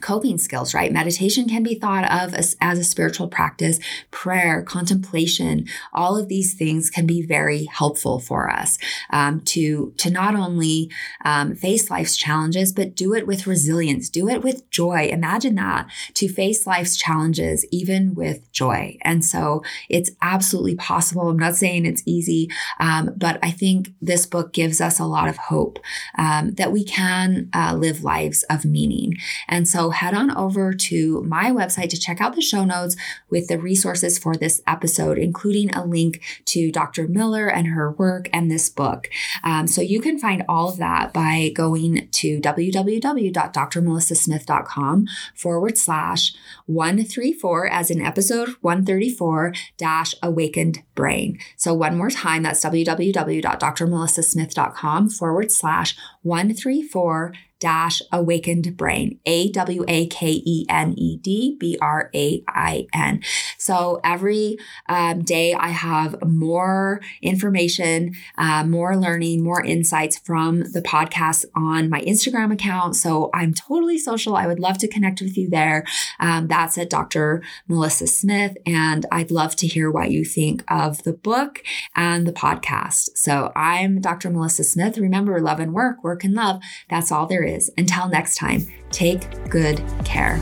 coping 0.00 0.38
skills, 0.38 0.74
right? 0.74 0.92
Meditation 0.92 1.48
can 1.48 1.62
be 1.62 1.76
thought 1.76 2.04
of 2.10 2.34
as, 2.34 2.56
as, 2.60 2.78
a 2.78 2.84
spiritual 2.84 3.28
practice. 3.28 3.78
Prayer, 4.10 4.62
contemplation, 4.62 5.66
all 5.92 6.16
of 6.16 6.28
these 6.28 6.54
things 6.54 6.90
can 6.90 7.06
be 7.06 7.22
very 7.22 7.66
helpful 7.66 8.18
for 8.18 8.50
us 8.50 8.76
um, 9.10 9.40
to 9.40 9.92
to 9.98 10.10
not 10.10 10.34
only 10.34 10.90
um, 11.24 11.54
face 11.54 11.90
life's 11.90 12.16
challenges, 12.16 12.72
but 12.72 12.96
do 12.96 13.14
it 13.14 13.26
with 13.26 13.46
resilience. 13.46 14.10
Do 14.10 14.28
it 14.28 14.42
with 14.42 14.68
joy. 14.70 15.08
Imagine 15.12 15.54
that 15.56 15.86
to 16.14 16.28
face 16.28 16.66
life's 16.66 16.96
challenges 16.96 17.64
even 17.70 18.14
with 18.14 18.50
joy. 18.52 18.98
And 19.02 19.24
so 19.24 19.62
it's 19.88 20.10
absolutely 20.20 20.74
possible. 20.74 21.28
I'm 21.28 21.38
not 21.38 21.54
saying 21.54 21.86
it's 21.86 22.02
easy, 22.04 22.48
um, 22.80 23.10
but 23.16 23.38
I 23.42 23.50
think 23.50 23.92
this 24.02 24.26
book 24.26 24.52
gives 24.52 24.80
us 24.80 24.98
a 24.98 25.04
lot 25.04 25.28
of 25.28 25.36
hope 25.36 25.78
um, 26.18 26.52
that 26.54 26.72
we 26.72 26.84
can 26.84 27.48
uh, 27.54 27.74
live 27.74 28.02
lives 28.02 28.42
of 28.50 28.64
meaning. 28.64 29.14
And 29.48 29.68
head 29.90 30.14
on 30.14 30.30
over 30.36 30.72
to 30.72 31.22
my 31.22 31.50
website 31.50 31.90
to 31.90 31.98
check 31.98 32.20
out 32.20 32.34
the 32.34 32.42
show 32.42 32.64
notes 32.64 32.96
with 33.30 33.46
the 33.48 33.58
resources 33.58 34.18
for 34.18 34.34
this 34.34 34.60
episode, 34.66 35.18
including 35.18 35.72
a 35.74 35.84
link 35.84 36.20
to 36.46 36.72
Dr. 36.72 37.06
Miller 37.08 37.48
and 37.48 37.66
her 37.68 37.92
work 37.92 38.28
and 38.32 38.50
this 38.50 38.68
book. 38.68 39.08
Um, 39.42 39.66
so 39.66 39.80
you 39.80 40.00
can 40.00 40.18
find 40.18 40.44
all 40.48 40.68
of 40.68 40.76
that 40.78 41.12
by 41.12 41.50
going 41.54 42.08
to 42.10 42.40
www.drmelissasmith.com 42.40 45.06
forward 45.34 45.78
slash 45.78 46.34
134 46.66 47.68
as 47.68 47.90
in 47.90 48.00
episode 48.00 48.48
134 48.60 49.52
dash 49.76 50.14
awakened 50.22 50.82
brain. 50.94 51.38
So 51.56 51.74
one 51.74 51.96
more 51.96 52.10
time, 52.10 52.44
that's 52.44 52.64
www.drmelissasmith.com 52.64 55.10
forward 55.10 55.52
slash 55.52 55.96
134 56.22 57.34
dash 57.64 58.02
awakened 58.12 58.76
brain, 58.76 59.18
A 59.24 59.50
W 59.52 59.86
A 59.88 60.06
K 60.08 60.42
E 60.44 60.66
N 60.68 60.92
E 60.98 61.16
D 61.16 61.56
B 61.58 61.78
R 61.80 62.10
A 62.14 62.44
I 62.46 62.86
N. 62.92 63.22
So 63.56 64.02
every 64.04 64.58
um, 64.86 65.24
day 65.24 65.54
I 65.54 65.68
have 65.68 66.22
more 66.26 67.00
information, 67.22 68.16
uh, 68.36 68.64
more 68.64 68.98
learning, 68.98 69.42
more 69.42 69.64
insights 69.64 70.18
from 70.18 70.58
the 70.72 70.82
podcast 70.82 71.46
on 71.56 71.88
my 71.88 72.02
Instagram 72.02 72.52
account. 72.52 72.96
So 72.96 73.30
I'm 73.32 73.54
totally 73.54 73.96
social. 73.96 74.36
I 74.36 74.46
would 74.46 74.60
love 74.60 74.76
to 74.78 74.88
connect 74.88 75.22
with 75.22 75.38
you 75.38 75.48
there. 75.48 75.86
Um, 76.20 76.48
that's 76.48 76.76
at 76.76 76.90
Dr. 76.90 77.42
Melissa 77.66 78.06
Smith. 78.06 78.58
And 78.66 79.06
I'd 79.10 79.30
love 79.30 79.56
to 79.56 79.66
hear 79.66 79.90
what 79.90 80.10
you 80.10 80.26
think 80.26 80.62
of 80.68 81.02
the 81.04 81.14
book 81.14 81.62
and 81.96 82.26
the 82.26 82.32
podcast. 82.32 83.16
So 83.16 83.52
I'm 83.56 84.02
Dr. 84.02 84.28
Melissa 84.28 84.64
Smith. 84.64 84.98
Remember, 84.98 85.40
love 85.40 85.60
and 85.60 85.72
work, 85.72 86.04
work 86.04 86.24
and 86.24 86.34
love. 86.34 86.60
That's 86.90 87.10
all 87.10 87.26
there 87.26 87.42
is 87.42 87.53
is. 87.54 87.70
Until 87.78 88.08
next 88.08 88.36
time, 88.36 88.66
take 88.90 89.48
good 89.48 89.82
care. 90.04 90.40